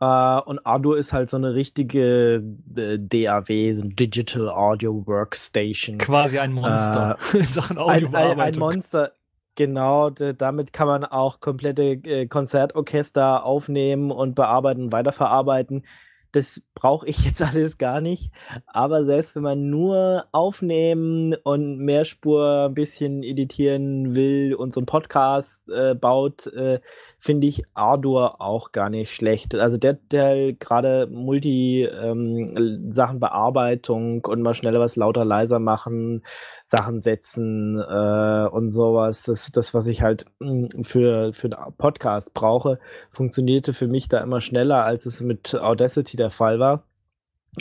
[0.00, 2.42] Uh, und Ardour ist halt so eine richtige
[2.76, 5.96] äh, DAW, so ein Digital Audio Workstation.
[5.96, 9.12] Quasi ein Monster uh, in Sachen Ein, ein, ein Monster.
[9.54, 15.84] Genau, damit kann man auch komplette äh, Konzertorchester aufnehmen und bearbeiten und weiterverarbeiten
[16.32, 18.30] das brauche ich jetzt alles gar nicht.
[18.66, 24.86] Aber selbst wenn man nur aufnehmen und Mehrspur ein bisschen editieren will und so einen
[24.86, 26.80] Podcast äh, baut, äh,
[27.18, 29.54] finde ich Ardour auch gar nicht schlecht.
[29.54, 36.22] Also der, der gerade Multi-Sachen ähm, und mal schneller was lauter, leiser machen,
[36.64, 41.74] Sachen setzen äh, und sowas, das, das, was ich halt mh, hm, für, für einen
[41.76, 42.78] Podcast brauche,
[43.10, 46.84] funktionierte für mich da immer schneller, als es mit Audacity der Fall war.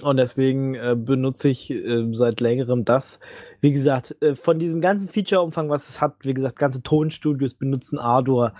[0.02, 3.20] Und deswegen äh, benutze ich äh, seit längerem das.
[3.60, 8.00] Wie gesagt, äh, von diesem ganzen Feature-Umfang, was es hat, wie gesagt, ganze Tonstudios benutzen
[8.00, 8.54] Ardour.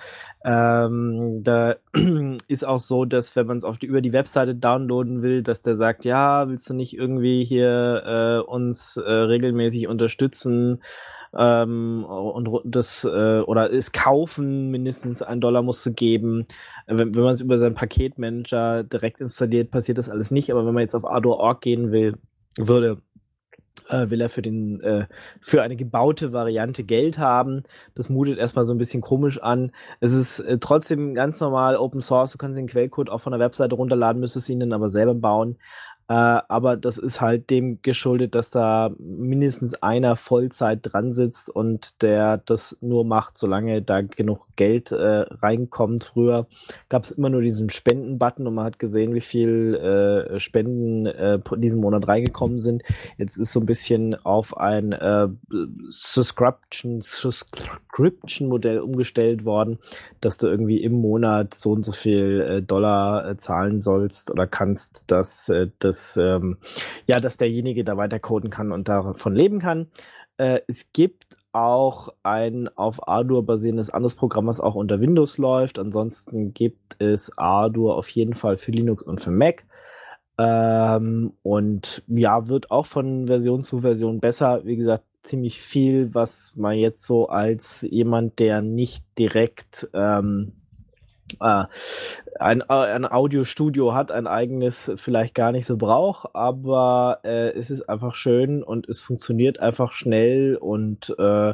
[0.44, 1.78] Ähm, da
[2.50, 5.78] ist auch so, dass wenn man es die, über die Webseite downloaden will, dass der
[5.78, 10.82] sagt, ja, willst du nicht irgendwie hier äh, uns äh, regelmäßig unterstützen?
[11.38, 16.46] Ähm, und das äh, oder es kaufen, mindestens ein Dollar musst du geben.
[16.88, 20.52] Wenn, wenn man es über seinen Paketmanager direkt installiert, passiert das alles nicht.
[20.52, 22.18] Aber wenn man jetzt auf Ardor.org gehen will,
[22.58, 23.02] würde,
[23.90, 25.06] äh, will er für den äh,
[25.40, 27.64] für eine gebaute Variante Geld haben.
[27.96, 29.72] Das mutet erstmal so ein bisschen komisch an.
[30.02, 32.34] Es ist äh, trotzdem ganz normal Open Source.
[32.34, 35.58] Du kannst den Quellcode auch von der Webseite runterladen, müsstest ihn dann aber selber bauen.
[36.12, 42.02] Äh, aber das ist halt dem geschuldet, dass da mindestens einer Vollzeit dran sitzt und
[42.02, 46.04] der das nur macht, solange da genug Geld äh, reinkommt.
[46.04, 46.48] Früher
[46.90, 51.40] gab es immer nur diesen Spenden-Button und man hat gesehen, wie viel äh, Spenden äh,
[51.56, 52.84] diesen Monat reingekommen sind.
[53.18, 55.30] Jetzt ist so ein bisschen auf ein äh,
[55.88, 59.80] Subscription, Subscription Modell umgestellt worden,
[60.20, 64.46] dass du irgendwie im Monat so und so viel äh, Dollar äh, zahlen sollst oder
[64.46, 65.50] kannst, dass
[65.80, 66.58] das dass, ähm,
[67.08, 69.88] ja, dass derjenige da weiter coden kann und davon leben kann.
[70.38, 75.80] Äh, es gibt auch ein auf Ardour basierendes anderes Programm, was auch unter Windows läuft.
[75.80, 79.66] Ansonsten gibt es Ardour auf jeden Fall für Linux und für Mac.
[80.38, 84.66] Ähm, und ja, wird auch von Version zu Version besser.
[84.66, 90.54] Wie gesagt, ziemlich viel, was man jetzt so als jemand, der nicht direkt ähm,
[91.40, 91.66] äh,
[92.42, 97.70] ein, äh, ein Audiostudio hat, ein eigenes vielleicht gar nicht so braucht, aber äh, es
[97.70, 101.54] ist einfach schön und es funktioniert einfach schnell und äh,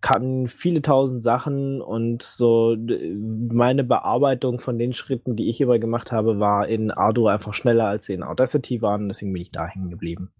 [0.00, 6.12] kann viele tausend Sachen und so meine Bearbeitung von den Schritten, die ich hierbei gemacht
[6.12, 9.66] habe, war in Ardo einfach schneller als sie in Audacity waren, deswegen bin ich da
[9.66, 10.30] hängen geblieben.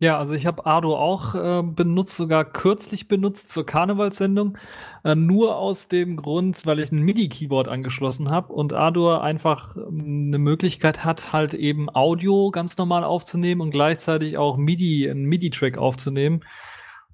[0.00, 4.58] Ja, also ich habe Ardo auch äh, benutzt, sogar kürzlich benutzt zur Karnevalssendung.
[5.04, 10.26] Äh, nur aus dem Grund, weil ich ein MIDI-Keyboard angeschlossen habe und Ardo einfach ähm,
[10.28, 15.78] eine Möglichkeit hat, halt eben Audio ganz normal aufzunehmen und gleichzeitig auch MIDI, einen MIDI-Track
[15.78, 16.42] aufzunehmen.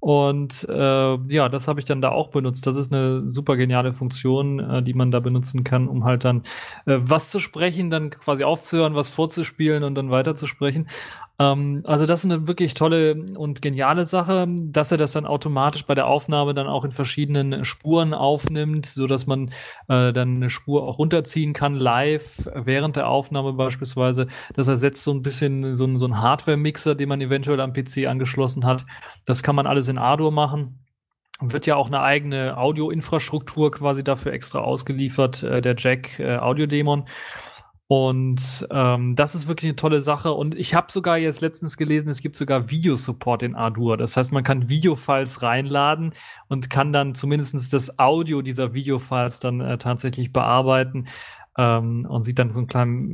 [0.01, 2.65] Und äh, ja, das habe ich dann da auch benutzt.
[2.65, 6.39] Das ist eine super geniale Funktion, äh, die man da benutzen kann, um halt dann
[6.87, 10.89] äh, was zu sprechen, dann quasi aufzuhören, was vorzuspielen und dann weiterzusprechen.
[11.39, 15.85] Ähm, also das ist eine wirklich tolle und geniale Sache, dass er das dann automatisch
[15.85, 19.49] bei der Aufnahme dann auch in verschiedenen Spuren aufnimmt, so dass man
[19.87, 24.27] äh, dann eine Spur auch runterziehen kann live während der Aufnahme beispielsweise.
[24.53, 28.65] Das ersetzt so ein bisschen so, so ein Hardware-Mixer, den man eventuell am PC angeschlossen
[28.65, 28.85] hat.
[29.25, 30.77] Das kann man alles in Ardour machen
[31.41, 36.67] wird ja auch eine eigene Audio-Infrastruktur quasi dafür extra ausgeliefert, äh, der Jack äh, Audio
[36.67, 37.07] Dämon.
[37.91, 40.31] Und ähm, das ist wirklich eine tolle Sache.
[40.31, 43.97] Und ich habe sogar jetzt letztens gelesen, es gibt sogar Videosupport in Ardour.
[43.97, 46.13] Das heißt, man kann Videofiles reinladen
[46.47, 51.07] und kann dann zumindest das Audio dieser Videofiles dann äh, tatsächlich bearbeiten
[51.57, 53.11] ähm, und sieht dann so ein kleines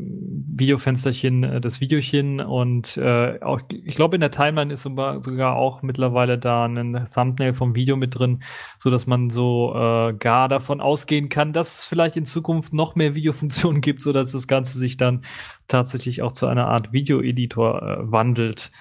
[0.59, 5.81] Videofensterchen, äh, das Videochen und äh, auch, ich glaube in der Timeline ist sogar auch
[5.81, 8.43] mittlerweile da ein Thumbnail vom Video mit drin,
[8.77, 12.95] so dass man so äh, gar davon ausgehen kann, dass es vielleicht in Zukunft noch
[12.95, 15.23] mehr Videofunktionen gibt, so dass das Ganze sich dann
[15.67, 18.71] tatsächlich auch zu einer Art Videoeditor äh, wandelt.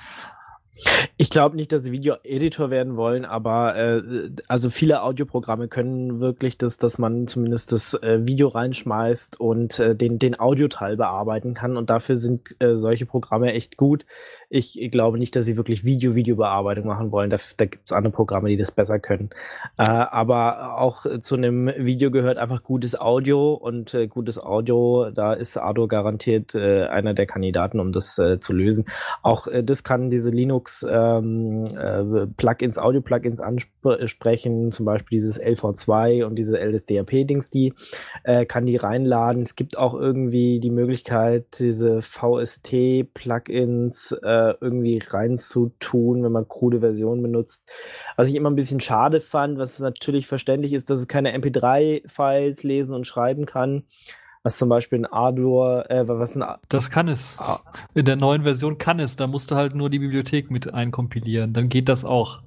[1.17, 4.03] Ich glaube nicht, dass sie Video-Editor werden wollen, aber äh,
[4.49, 9.95] also viele Audioprogramme können wirklich das, dass man zumindest das äh, Video reinschmeißt und äh,
[9.97, 11.77] den, den Audioteil bearbeiten kann.
[11.77, 14.05] Und dafür sind äh, solche Programme echt gut.
[14.51, 17.31] Ich glaube nicht, dass sie wirklich Video-Videobearbeitung machen wollen.
[17.31, 19.31] Da, da gibt es andere Programme, die das besser können.
[19.79, 25.33] Äh, aber auch zu einem Video gehört einfach gutes Audio und äh, gutes Audio, da
[25.33, 28.85] ist Ardo garantiert äh, einer der Kandidaten, um das äh, zu lösen.
[29.23, 35.41] Auch äh, das kann diese Linux Linux ähm, äh, Plugins, Audio-Plugins ansprechen, zum Beispiel dieses
[35.41, 37.73] LV2 und diese LSDAP-Dings, die
[38.25, 39.43] äh, kann die reinladen.
[39.43, 47.23] Es gibt auch irgendwie die Möglichkeit, diese VST-Plugins äh, irgendwie reinzutun, wenn man krude Versionen
[47.23, 47.69] benutzt.
[48.17, 52.65] Was ich immer ein bisschen schade fand, was natürlich verständlich ist, dass es keine MP3-Files
[52.65, 53.85] lesen und schreiben kann
[54.47, 57.37] was zum Beispiel ein Ardour, äh, was ein Das kann es.
[57.41, 57.59] Ah.
[57.95, 59.17] In der neuen Version kann es.
[59.17, 61.53] Da musst du halt nur die Bibliothek mit einkompilieren.
[61.53, 62.43] Dann geht das auch.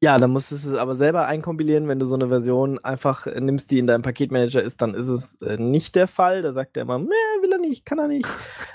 [0.00, 1.88] Ja, dann musst du es aber selber einkompilieren.
[1.88, 5.42] Wenn du so eine Version einfach nimmst, die in deinem Paketmanager ist, dann ist es
[5.42, 6.40] äh, nicht der Fall.
[6.42, 8.26] Da sagt er immer, er nicht, kann er nicht,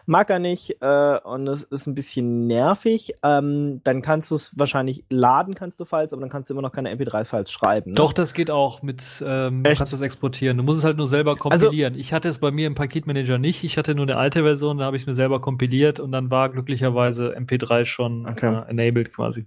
[0.08, 0.82] mag er nicht.
[0.82, 3.14] Äh, und das ist ein bisschen nervig.
[3.24, 6.64] Ähm, dann kannst du es wahrscheinlich laden, kannst du Files, aber dann kannst du immer
[6.64, 7.92] noch keine MP3-Files schreiben.
[7.92, 7.96] Ne?
[7.96, 10.58] Doch, das geht auch mit, ähm, du kannst das exportieren.
[10.58, 11.94] Du musst es halt nur selber also kompilieren.
[11.94, 13.64] Also, ich hatte es bei mir im Paketmanager nicht.
[13.64, 16.32] Ich hatte nur eine alte Version, da habe ich es mir selber kompiliert und dann
[16.32, 18.64] war glücklicherweise MP3 schon okay.
[18.66, 19.46] äh, enabled quasi.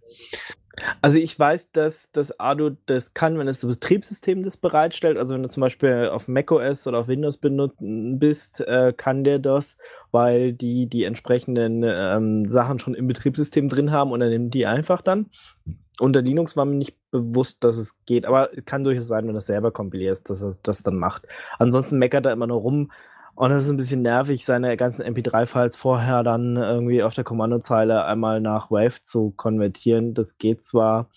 [1.03, 5.17] Also ich weiß, dass das Ardo das kann, wenn das Betriebssystem das bereitstellt.
[5.17, 9.39] Also wenn du zum Beispiel auf macOS oder auf Windows benutzen bist, äh, kann der
[9.39, 9.79] das,
[10.11, 14.67] weil die die entsprechenden ähm, Sachen schon im Betriebssystem drin haben und er nimmt die
[14.67, 15.27] einfach dann.
[15.99, 19.35] Unter Linux war mir nicht bewusst, dass es geht, aber kann durchaus sein, wenn du
[19.35, 21.27] das selber kompilierst, dass er das dann macht.
[21.59, 22.91] Ansonsten meckert er immer nur rum,
[23.41, 28.05] und es ist ein bisschen nervig, seine ganzen MP3-Files vorher dann irgendwie auf der Kommandozeile
[28.05, 30.13] einmal nach Wave zu konvertieren.
[30.13, 31.09] Das geht zwar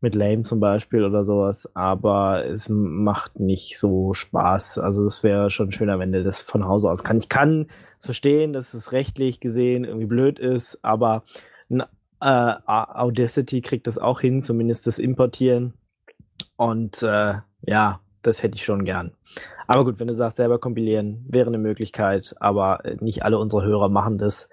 [0.00, 4.78] mit Lame zum Beispiel oder sowas, aber es macht nicht so Spaß.
[4.78, 7.18] Also es wäre schon schöner, wenn der das von Hause aus kann.
[7.18, 7.66] Ich kann
[7.98, 11.24] verstehen, dass es rechtlich gesehen irgendwie blöd ist, aber
[11.68, 11.82] ein,
[12.22, 15.74] äh, Audacity kriegt das auch hin, zumindest das Importieren.
[16.56, 17.34] Und äh,
[17.66, 19.12] ja, das hätte ich schon gern.
[19.66, 23.64] Aber gut, wenn du sagst, selber kompilieren, wäre eine Möglichkeit, aber äh, nicht alle unsere
[23.64, 24.48] Hörer machen das.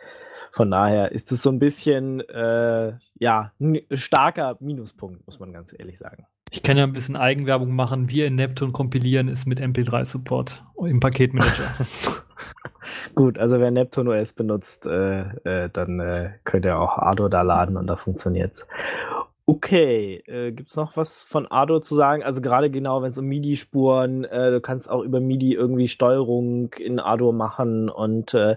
[0.52, 5.76] Von daher ist es so ein bisschen, äh, ja, ein starker Minuspunkt, muss man ganz
[5.78, 6.28] ehrlich sagen.
[6.52, 8.12] Ich kann ja ein bisschen Eigenwerbung machen.
[8.12, 11.88] Wir in Neptun kompilieren ist mit MP3-Support im Paketmanager.
[13.16, 17.42] Gut, also wer Neptun OS benutzt, äh, äh, dann äh, könnt ihr auch Ardo da
[17.42, 18.68] laden und da funktioniert's.
[19.56, 22.24] Okay, äh, gibt's noch was von Ardo zu sagen?
[22.24, 26.74] Also gerade genau, wenn es um MIDI-Spuren, äh, du kannst auch über MIDI irgendwie Steuerung
[26.74, 28.56] in Ardo machen und äh,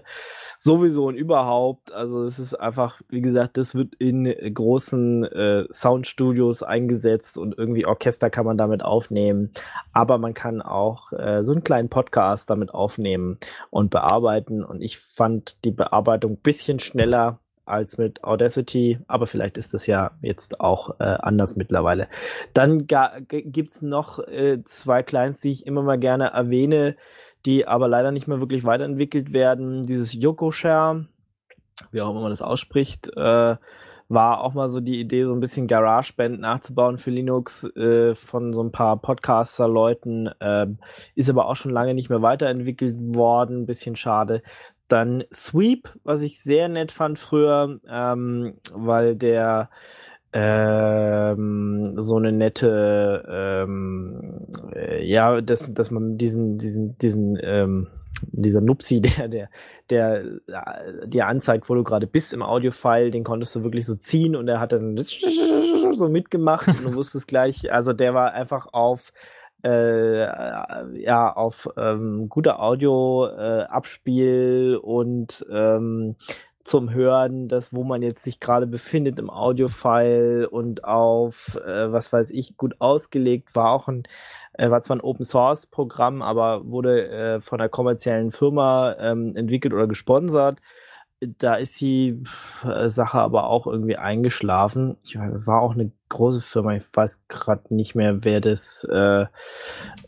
[0.57, 1.93] sowieso und überhaupt.
[1.93, 7.85] Also es ist einfach, wie gesagt, das wird in großen äh, Soundstudios eingesetzt und irgendwie
[7.85, 9.51] Orchester kann man damit aufnehmen.
[9.93, 13.37] Aber man kann auch äh, so einen kleinen Podcast damit aufnehmen
[13.69, 14.63] und bearbeiten.
[14.63, 20.11] Und ich fand die Bearbeitung bisschen schneller als mit Audacity, aber vielleicht ist das ja
[20.21, 22.07] jetzt auch äh, anders mittlerweile.
[22.53, 26.95] Dann gibt's noch äh, zwei Clients, die ich immer mal gerne erwähne,
[27.45, 29.83] die aber leider nicht mehr wirklich weiterentwickelt werden.
[29.83, 31.05] Dieses Yokoshare,
[31.91, 33.55] wie auch immer man das ausspricht, äh,
[34.09, 38.53] war auch mal so die Idee, so ein bisschen GarageBand nachzubauen für Linux äh, von
[38.53, 40.27] so ein paar Podcaster-Leuten.
[40.39, 40.67] Äh,
[41.15, 43.65] ist aber auch schon lange nicht mehr weiterentwickelt worden.
[43.65, 44.41] Bisschen schade.
[44.87, 49.69] Dann Sweep, was ich sehr nett fand früher, ähm, weil der
[50.33, 54.41] ähm, so eine nette, ähm,
[54.75, 57.87] äh, ja, dass, dass man diesen, diesen, diesen, ähm,
[58.31, 59.49] dieser Nupsi, der, der,
[59.89, 63.95] der äh, dir anzeigt, wo du gerade bist im Audiofile, den konntest du wirklich so
[63.95, 64.97] ziehen und er hat dann
[65.93, 69.13] so mitgemacht und du wusstest gleich, also der war einfach auf
[69.63, 76.15] äh, ja auf ähm, gute Audio äh, Abspiel und ähm,
[76.63, 82.11] zum Hören, das wo man jetzt sich gerade befindet im Audiofile und auf äh, was
[82.11, 84.03] weiß ich gut ausgelegt war auch ein
[84.53, 89.35] äh, war zwar ein Open Source Programm, aber wurde äh, von einer kommerziellen Firma ähm,
[89.35, 90.59] entwickelt oder gesponsert
[91.19, 92.23] da ist die
[92.63, 94.97] äh, Sache aber auch irgendwie eingeschlafen.
[95.03, 96.75] Ich war auch eine große Firma.
[96.75, 99.25] Ich weiß gerade nicht mehr, wer das äh,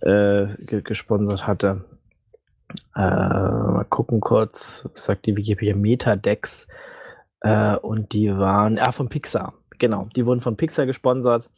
[0.01, 1.85] äh, gesponsert hatte.
[2.95, 6.67] Äh, mal gucken kurz, sagt die Wikipedia Metadex.
[7.41, 9.53] Äh, und die waren, ah, von Pixar.
[9.79, 11.49] Genau, die wurden von Pixar gesponsert.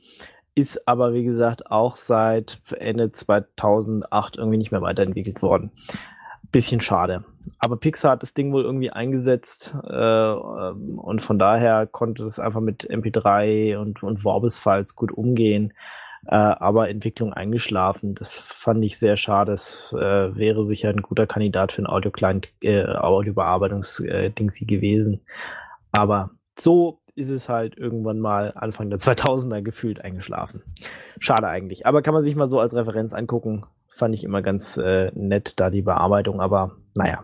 [0.54, 5.72] Ist aber, wie gesagt, auch seit Ende 2008 irgendwie nicht mehr weiterentwickelt worden
[6.52, 7.24] bisschen schade.
[7.60, 12.62] Aber Pixar hat das Ding wohl irgendwie eingesetzt äh, und von daher konnte das einfach
[12.62, 15.74] mit MP3 und, und Vorbis-Files gut umgehen.
[16.28, 18.14] Äh, aber Entwicklung eingeschlafen.
[18.16, 19.54] Das fand ich sehr schade.
[19.54, 25.22] Es äh, wäre sicher ein guter Kandidat für ein Audio-Client, äh, Audio-Bearbeitungs-Dingsi gewesen.
[25.92, 30.64] Aber so ist es halt irgendwann mal Anfang der 2000er gefühlt eingeschlafen.
[31.20, 31.86] Schade eigentlich.
[31.86, 33.66] Aber kann man sich mal so als Referenz angucken.
[33.88, 37.24] Fand ich immer ganz äh, nett, da die Bearbeitung, aber naja.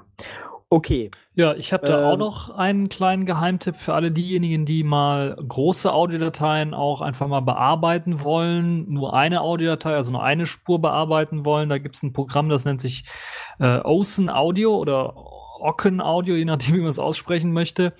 [0.69, 1.11] Okay.
[1.33, 5.37] Ja, ich habe da auch Ähm, noch einen kleinen Geheimtipp für alle diejenigen, die mal
[5.47, 11.45] große Audiodateien auch einfach mal bearbeiten wollen, nur eine Audiodatei, also nur eine Spur bearbeiten
[11.45, 11.69] wollen.
[11.69, 13.05] Da gibt's ein Programm, das nennt sich
[13.59, 15.13] äh, Ocean Audio oder
[15.59, 17.93] Ocken Audio, je nachdem, wie man es aussprechen möchte.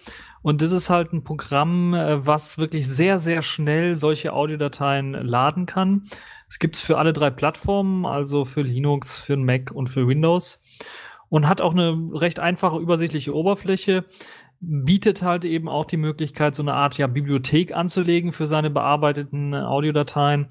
[0.48, 5.66] Und das ist halt ein Programm, äh, was wirklich sehr, sehr schnell solche Audiodateien laden
[5.66, 6.04] kann.
[6.48, 10.62] Es gibt's für alle drei Plattformen, also für Linux, für Mac und für Windows
[11.28, 14.06] und hat auch eine recht einfache, übersichtliche Oberfläche,
[14.62, 19.54] bietet halt eben auch die Möglichkeit, so eine Art ja, Bibliothek anzulegen für seine bearbeiteten
[19.54, 20.48] Audiodateien.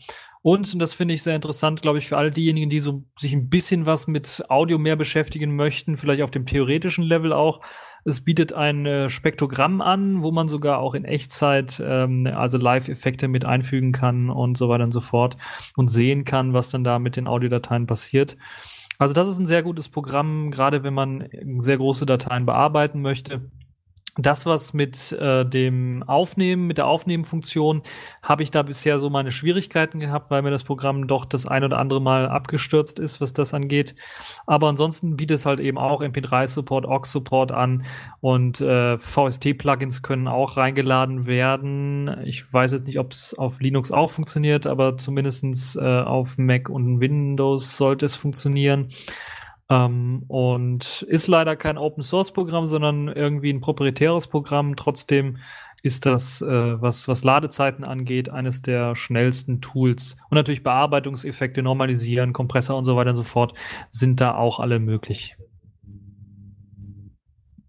[0.46, 3.32] Und, und das finde ich sehr interessant, glaube ich, für all diejenigen, die so sich
[3.32, 7.60] ein bisschen was mit Audio mehr beschäftigen möchten, vielleicht auf dem theoretischen Level auch.
[8.04, 13.26] Es bietet ein äh, Spektrogramm an, wo man sogar auch in Echtzeit ähm, also Live-Effekte
[13.26, 15.36] mit einfügen kann und so weiter und so fort
[15.74, 18.36] und sehen kann, was dann da mit den Audiodateien passiert.
[18.98, 21.28] Also das ist ein sehr gutes Programm, gerade wenn man
[21.58, 23.50] sehr große Dateien bearbeiten möchte.
[24.18, 27.82] Das, was mit äh, dem Aufnehmen, mit der Aufnehmenfunktion,
[28.22, 31.64] habe ich da bisher so meine Schwierigkeiten gehabt, weil mir das Programm doch das ein
[31.64, 33.94] oder andere Mal abgestürzt ist, was das angeht.
[34.46, 37.84] Aber ansonsten bietet es halt eben auch MP3-Support, aux-Support an
[38.20, 42.22] und äh, VST-Plugins können auch reingeladen werden.
[42.24, 46.70] Ich weiß jetzt nicht, ob es auf Linux auch funktioniert, aber zumindestens äh, auf Mac
[46.70, 48.88] und Windows sollte es funktionieren.
[49.68, 54.76] Ähm, und ist leider kein Open Source Programm, sondern irgendwie ein proprietäres Programm.
[54.76, 55.38] Trotzdem
[55.82, 56.46] ist das, äh,
[56.80, 60.16] was, was Ladezeiten angeht, eines der schnellsten Tools.
[60.30, 63.54] Und natürlich Bearbeitungseffekte normalisieren, Kompressor und so weiter und so fort
[63.90, 65.36] sind da auch alle möglich.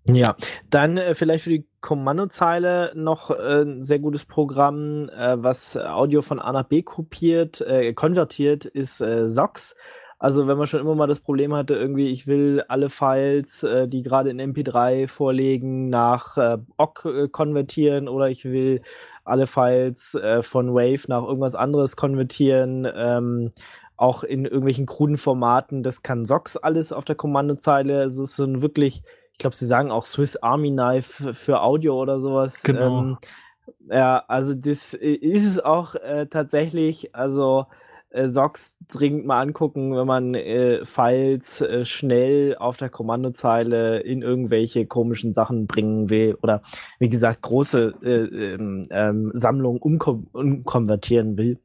[0.09, 0.35] Ja,
[0.69, 6.21] dann äh, vielleicht für die Kommandozeile noch äh, ein sehr gutes Programm, äh, was Audio
[6.21, 9.75] von A nach B kopiert, äh, konvertiert, ist äh, SOX.
[10.19, 13.87] Also wenn man schon immer mal das Problem hatte, irgendwie, ich will alle Files, äh,
[13.87, 18.81] die gerade in MP3 vorliegen, nach äh, OGG äh, konvertieren oder ich will
[19.23, 23.51] alle Files äh, von Wave nach irgendwas anderes konvertieren, ähm,
[23.95, 27.99] auch in irgendwelchen kruden Formaten, das kann SOX alles auf der Kommandozeile.
[27.99, 31.61] Also es ist so ein wirklich, ich glaube, sie sagen auch Swiss Army Knife für
[31.61, 32.63] Audio oder sowas.
[32.63, 32.99] Genau.
[32.99, 33.17] Ähm,
[33.89, 37.65] ja, also das äh, ist es auch äh, tatsächlich, also
[38.17, 44.21] äh, Sox dringend mal angucken, wenn man äh, Files äh, schnell auf der Kommandozeile in
[44.21, 46.61] irgendwelche komischen Sachen bringen will oder
[46.99, 51.59] wie gesagt große äh, ähm, ähm, Sammlungen umkom umkonvertieren will.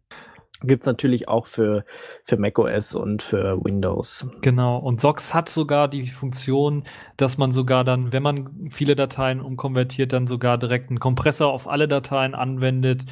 [0.65, 1.85] Gibt's natürlich auch für,
[2.23, 4.29] für macOS und für Windows.
[4.43, 4.79] Genau.
[4.79, 6.85] Und SOX hat sogar die Funktion,
[7.17, 11.69] dass man sogar dann, wenn man viele Dateien umkonvertiert, dann sogar direkt einen Kompressor auf
[11.69, 13.07] alle Dateien anwendet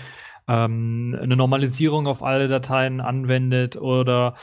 [0.51, 4.34] ähm, eine Normalisierung auf alle Dateien anwendet oder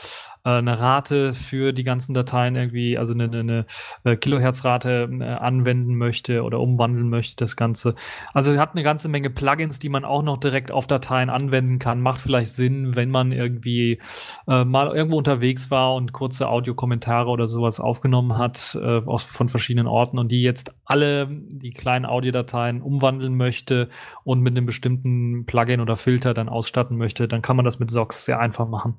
[0.44, 3.66] äh, eine Rate für die ganzen Dateien irgendwie, also eine, eine,
[4.04, 7.94] eine Kilohertzrate äh, anwenden möchte oder umwandeln möchte, das Ganze.
[8.34, 12.00] Also hat eine ganze Menge Plugins, die man auch noch direkt auf Dateien anwenden kann.
[12.00, 14.00] Macht vielleicht Sinn, wenn man irgendwie
[14.46, 19.48] äh, mal irgendwo unterwegs war und kurze Audiokommentare oder sowas aufgenommen hat äh, aus, von
[19.48, 23.88] verschiedenen Orten und die jetzt alle die kleinen Audiodateien umwandeln möchte
[24.24, 27.90] und mit einem bestimmten Plugin oder Filter dann ausstatten möchte, dann kann man das mit
[27.90, 28.98] SOX sehr einfach machen.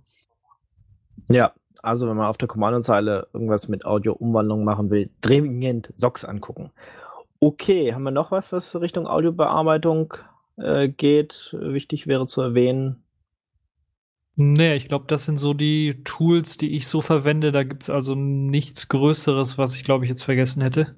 [1.29, 6.71] Ja, also wenn man auf der Kommandozeile irgendwas mit Audio-Umwandlung machen will, dringend SOX angucken.
[7.39, 10.13] Okay, haben wir noch was, was Richtung Audiobearbeitung
[10.57, 11.55] äh, geht?
[11.59, 13.03] Wichtig wäre zu erwähnen.
[14.35, 17.51] Nee, ich glaube, das sind so die Tools, die ich so verwende.
[17.51, 20.95] Da gibt's also nichts Größeres, was ich, glaube ich, jetzt vergessen hätte.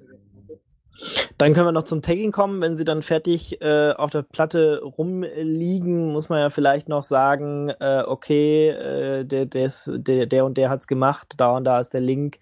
[1.38, 2.60] Dann können wir noch zum Tagging kommen.
[2.60, 7.70] Wenn sie dann fertig äh, auf der Platte rumliegen, muss man ja vielleicht noch sagen,
[7.80, 11.80] äh, okay, äh, der, der, ist, der, der und der hat's gemacht, da und da
[11.80, 12.38] ist der Link,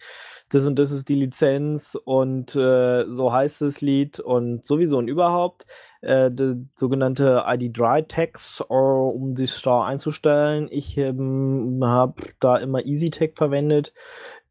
[0.51, 5.09] das und das ist die Lizenz und äh, so heißt das Lied und sowieso und
[5.09, 5.67] überhaupt.
[6.03, 6.31] Äh,
[6.77, 10.69] sogenannte ID-Dry-Tags, äh, um sich da einzustellen.
[10.71, 13.93] Ich ähm, habe da immer EasyTag verwendet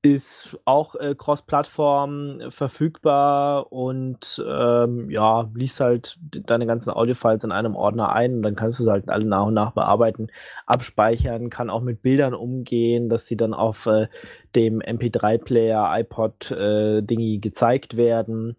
[0.02, 7.76] ist auch äh, cross-Plattform verfügbar und ähm, ja, liest halt deine ganzen Audiofiles in einem
[7.76, 10.28] Ordner ein und dann kannst du sie halt alle nach und nach bearbeiten,
[10.66, 14.08] abspeichern, kann auch mit Bildern umgehen, dass sie dann auf äh,
[14.56, 17.02] dem MP3-Player, iPod äh,
[17.40, 18.56] gezeigt werden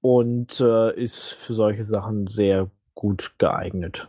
[0.00, 4.08] und äh, ist für solche Sachen sehr gut geeignet.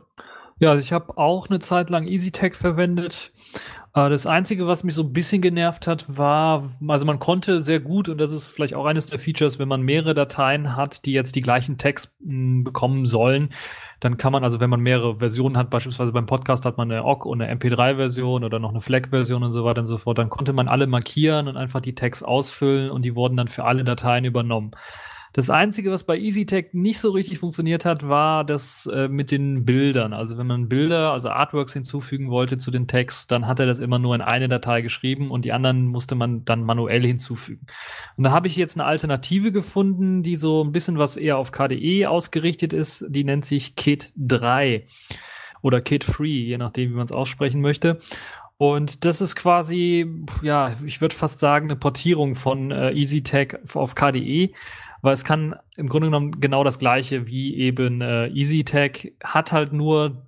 [0.59, 3.31] Ja, also ich habe auch eine Zeit lang EasyTag verwendet.
[3.97, 7.79] Äh, das Einzige, was mich so ein bisschen genervt hat, war, also man konnte sehr
[7.79, 11.13] gut, und das ist vielleicht auch eines der Features, wenn man mehrere Dateien hat, die
[11.13, 13.49] jetzt die gleichen Text mh, bekommen sollen,
[13.99, 17.03] dann kann man, also wenn man mehrere Versionen hat, beispielsweise beim Podcast hat man eine
[17.03, 20.29] OGG und eine MP3-Version oder noch eine FLAC-Version und so weiter und so fort, dann
[20.29, 23.83] konnte man alle markieren und einfach die Tags ausfüllen und die wurden dann für alle
[23.83, 24.71] Dateien übernommen.
[25.37, 29.65] Das Einzige, was bei EasyTech nicht so richtig funktioniert hat, war das äh, mit den
[29.65, 30.11] Bildern.
[30.11, 33.77] Also wenn man Bilder, also Artworks hinzufügen wollte zu den Tags, dann hat er das
[33.77, 37.67] immer nur in eine Datei geschrieben und die anderen musste man dann manuell hinzufügen.
[38.15, 41.51] Und da habe ich jetzt eine Alternative gefunden, die so ein bisschen was eher auf
[41.51, 43.05] KDE ausgerichtet ist.
[43.07, 44.87] Die nennt sich Kit 3
[45.61, 47.99] oder Kit Free, je nachdem, wie man es aussprechen möchte.
[48.57, 53.93] Und das ist quasi, ja, ich würde fast sagen, eine Portierung von äh, EasyTech auf
[53.93, 54.55] KDE
[55.01, 59.73] weil es kann im Grunde genommen genau das gleiche wie eben äh, EasyTag, hat halt
[59.73, 60.27] nur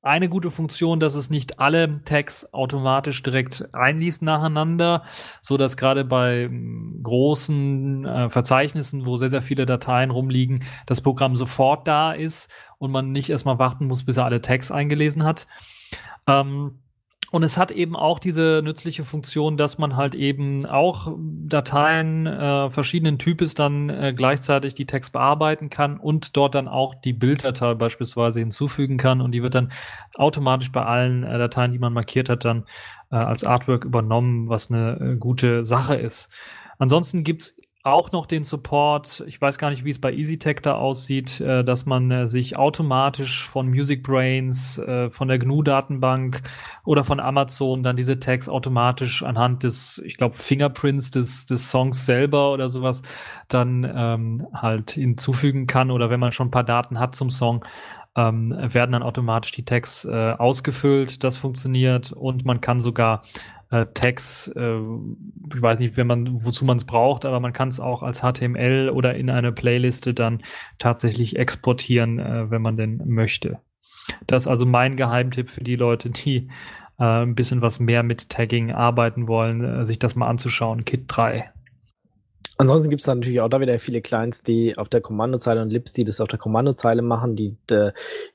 [0.00, 5.02] eine gute Funktion, dass es nicht alle Tags automatisch direkt einliest nacheinander,
[5.42, 11.00] so dass gerade bei hm, großen äh, Verzeichnissen, wo sehr, sehr viele Dateien rumliegen, das
[11.00, 15.24] Programm sofort da ist und man nicht erstmal warten muss, bis er alle Tags eingelesen
[15.24, 15.48] hat.
[16.26, 16.78] Ähm,
[17.30, 22.70] und es hat eben auch diese nützliche Funktion, dass man halt eben auch Dateien äh,
[22.70, 27.74] verschiedenen Types dann äh, gleichzeitig die Text bearbeiten kann und dort dann auch die Bilddatei
[27.74, 29.72] beispielsweise hinzufügen kann und die wird dann
[30.14, 32.64] automatisch bei allen äh, Dateien, die man markiert hat, dann
[33.10, 36.30] äh, als Artwork übernommen, was eine äh, gute Sache ist.
[36.78, 40.74] Ansonsten gibt's auch noch den Support, ich weiß gar nicht, wie es bei EasyTech da
[40.74, 46.42] aussieht, äh, dass man äh, sich automatisch von MusicBrains, äh, von der GNU-Datenbank
[46.84, 52.04] oder von Amazon dann diese Tags automatisch anhand des, ich glaube, Fingerprints des, des Songs
[52.04, 53.02] selber oder sowas
[53.46, 55.90] dann ähm, halt hinzufügen kann.
[55.90, 57.64] Oder wenn man schon ein paar Daten hat zum Song,
[58.16, 61.22] ähm, werden dann automatisch die Tags äh, ausgefüllt.
[61.22, 62.12] Das funktioniert.
[62.12, 63.22] Und man kann sogar
[63.70, 64.78] äh, Tags, äh,
[65.54, 68.20] ich weiß nicht, wenn man, wozu man es braucht, aber man kann es auch als
[68.20, 70.42] HTML oder in eine Playliste dann
[70.78, 73.60] tatsächlich exportieren, äh, wenn man denn möchte.
[74.26, 76.48] Das ist also mein Geheimtipp für die Leute, die
[76.98, 80.84] äh, ein bisschen was mehr mit Tagging arbeiten wollen, äh, sich das mal anzuschauen.
[80.84, 81.50] Kit 3.
[82.60, 85.92] Ansonsten gibt es natürlich auch da wieder viele Clients, die auf der Kommandozeile und Lips,
[85.92, 87.92] die das auf der Kommandozeile machen, die äh,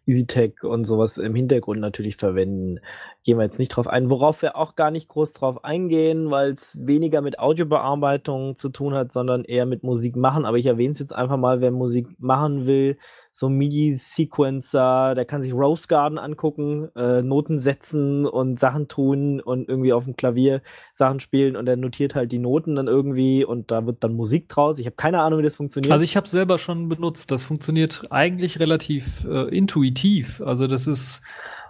[0.07, 2.79] EasyTech und sowas im Hintergrund natürlich verwenden.
[3.25, 6.53] Gehen wir jetzt nicht drauf ein, worauf wir auch gar nicht groß drauf eingehen, weil
[6.53, 10.45] es weniger mit Audiobearbeitung zu tun hat, sondern eher mit Musik machen.
[10.45, 12.97] Aber ich erwähne es jetzt einfach mal, wer Musik machen will,
[13.35, 19.67] so MIDI-Sequencer, der kann sich Rose Garden angucken, äh, Noten setzen und Sachen tun und
[19.67, 20.61] irgendwie auf dem Klavier
[20.93, 24.49] Sachen spielen und er notiert halt die Noten dann irgendwie und da wird dann Musik
[24.49, 24.77] draus.
[24.77, 25.91] Ich habe keine Ahnung, wie das funktioniert.
[25.91, 27.31] Also ich habe selber schon benutzt.
[27.31, 30.39] Das funktioniert eigentlich relativ äh, intuitiv.
[30.45, 31.23] Also das ist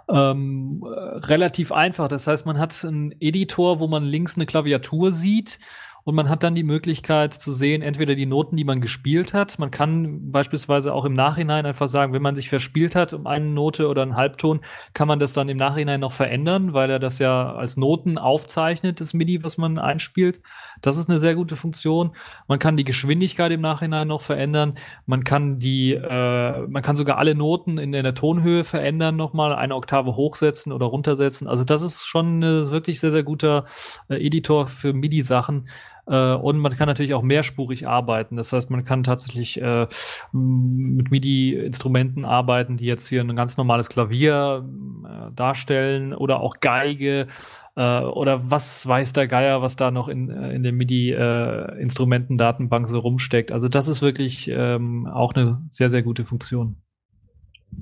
[0.08, 2.08] ähm, relativ einfach.
[2.08, 5.58] Das heißt, man hat einen Editor, wo man links eine Klaviatur sieht
[6.04, 9.58] und man hat dann die Möglichkeit zu sehen, entweder die Noten, die man gespielt hat.
[9.58, 13.46] Man kann beispielsweise auch im Nachhinein einfach sagen, wenn man sich verspielt hat um eine
[13.46, 14.60] Note oder einen Halbton,
[14.92, 19.00] kann man das dann im Nachhinein noch verändern, weil er das ja als Noten aufzeichnet,
[19.00, 20.42] das MIDI, was man einspielt.
[20.82, 22.14] Das ist eine sehr gute Funktion.
[22.48, 24.74] Man kann die Geschwindigkeit im Nachhinein noch verändern.
[25.06, 29.54] Man kann die, äh, man kann sogar alle Noten in, in der Tonhöhe verändern, nochmal
[29.54, 31.48] eine Oktave hochsetzen oder runtersetzen.
[31.48, 33.64] Also das ist schon ein wirklich sehr, sehr guter
[34.10, 35.66] äh, Editor für MIDI-Sachen.
[36.06, 38.36] Äh, und man kann natürlich auch mehrspurig arbeiten.
[38.36, 39.88] Das heißt, man kann tatsächlich äh,
[40.32, 44.64] mit MIDI-Instrumenten arbeiten, die jetzt hier ein ganz normales Klavier
[45.04, 47.26] äh, darstellen oder auch Geige
[47.76, 52.98] äh, oder was weiß der Geier, was da noch in, äh, in der MIDI-Instrumentendatenbank so
[52.98, 53.52] rumsteckt.
[53.52, 56.76] Also das ist wirklich ähm, auch eine sehr, sehr gute Funktion.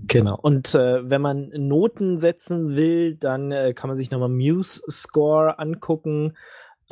[0.07, 0.39] Genau.
[0.41, 5.59] Und äh, wenn man Noten setzen will, dann äh, kann man sich nochmal Muse Score
[5.59, 6.35] angucken.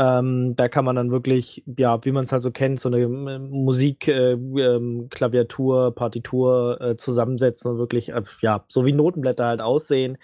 [0.01, 3.01] Ähm, da kann man dann wirklich, ja, wie man es halt so kennt, so eine
[3.01, 9.45] äh, Musik, äh, ähm, Klaviatur, Partitur äh, zusammensetzen und wirklich, äh, ja, so wie Notenblätter
[9.45, 10.17] halt aussehen.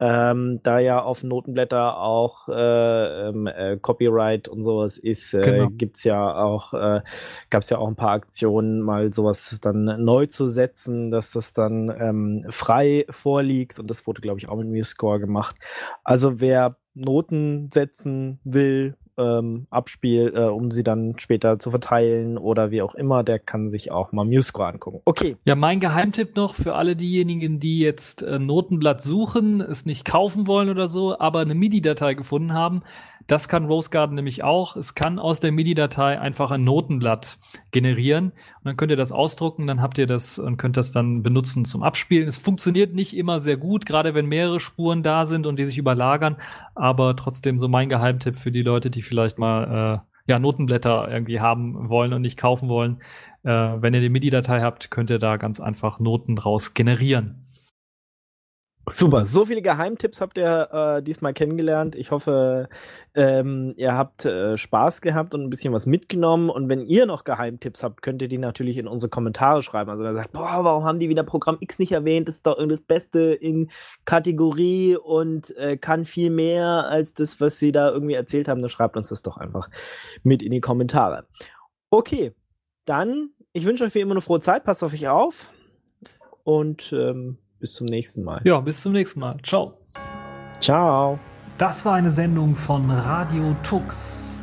[0.00, 5.68] Ähm, da ja auf Notenblätter auch äh, ähm, äh, Copyright und sowas ist, äh, genau.
[5.70, 7.02] gibt's ja auch, äh,
[7.48, 11.94] gab's ja auch ein paar Aktionen, mal sowas dann neu zu setzen, dass das dann
[11.96, 15.54] ähm, frei vorliegt und das wurde, glaube ich, auch mit MuseScore gemacht.
[16.02, 22.70] Also wer Noten setzen will, ähm, abspielt, äh, um sie dann später zu verteilen oder
[22.70, 25.00] wie auch immer, der kann sich auch mal MuseScore angucken.
[25.04, 25.36] Okay.
[25.44, 30.46] Ja, mein Geheimtipp noch für alle diejenigen, die jetzt äh, Notenblatt suchen, es nicht kaufen
[30.46, 32.82] wollen oder so, aber eine MIDI-Datei gefunden haben.
[33.26, 34.76] Das kann Rose Garden nämlich auch.
[34.76, 37.38] Es kann aus der MIDI-Datei einfach ein Notenblatt
[37.70, 38.26] generieren.
[38.30, 41.64] Und dann könnt ihr das ausdrucken, dann habt ihr das und könnt das dann benutzen
[41.64, 42.28] zum Abspielen.
[42.28, 45.78] Es funktioniert nicht immer sehr gut, gerade wenn mehrere Spuren da sind und die sich
[45.78, 46.36] überlagern.
[46.74, 51.40] Aber trotzdem so mein Geheimtipp für die Leute, die vielleicht mal äh, ja, Notenblätter irgendwie
[51.40, 53.00] haben wollen und nicht kaufen wollen.
[53.42, 57.41] Äh, wenn ihr die MIDI-Datei habt, könnt ihr da ganz einfach Noten draus generieren.
[58.88, 61.94] Super, so viele Geheimtipps habt ihr äh, diesmal kennengelernt.
[61.94, 62.68] Ich hoffe,
[63.14, 66.50] ähm, ihr habt äh, Spaß gehabt und ein bisschen was mitgenommen.
[66.50, 69.88] Und wenn ihr noch Geheimtipps habt, könnt ihr die natürlich in unsere Kommentare schreiben.
[69.88, 72.26] Also wenn ihr sagt, boah, warum haben die wieder Programm X nicht erwähnt?
[72.26, 73.70] Das ist doch das Beste in
[74.04, 78.62] Kategorie und äh, kann viel mehr als das, was sie da irgendwie erzählt haben.
[78.62, 79.70] Dann schreibt uns das doch einfach
[80.24, 81.28] mit in die Kommentare.
[81.88, 82.34] Okay,
[82.84, 84.64] dann, ich wünsche euch wie immer eine frohe Zeit.
[84.64, 85.50] Passt auf euch auf.
[86.42, 88.40] Und ähm, bis zum nächsten Mal.
[88.44, 89.36] Ja, bis zum nächsten Mal.
[89.44, 89.74] Ciao.
[90.60, 91.18] Ciao.
[91.58, 94.34] Das war eine Sendung von Radio Tux.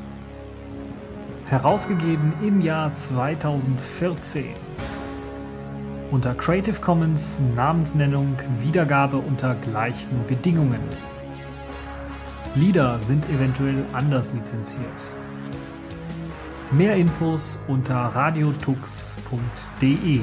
[1.46, 4.54] Herausgegeben im Jahr 2014.
[6.12, 10.82] Unter Creative Commons Namensnennung Wiedergabe unter gleichen Bedingungen.
[12.56, 15.08] Lieder sind eventuell anders lizenziert.
[16.72, 20.22] Mehr Infos unter radiotux.de.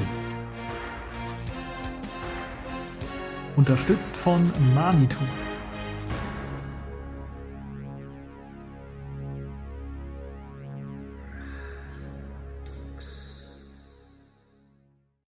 [3.57, 5.46] Unterstützt von Manitou.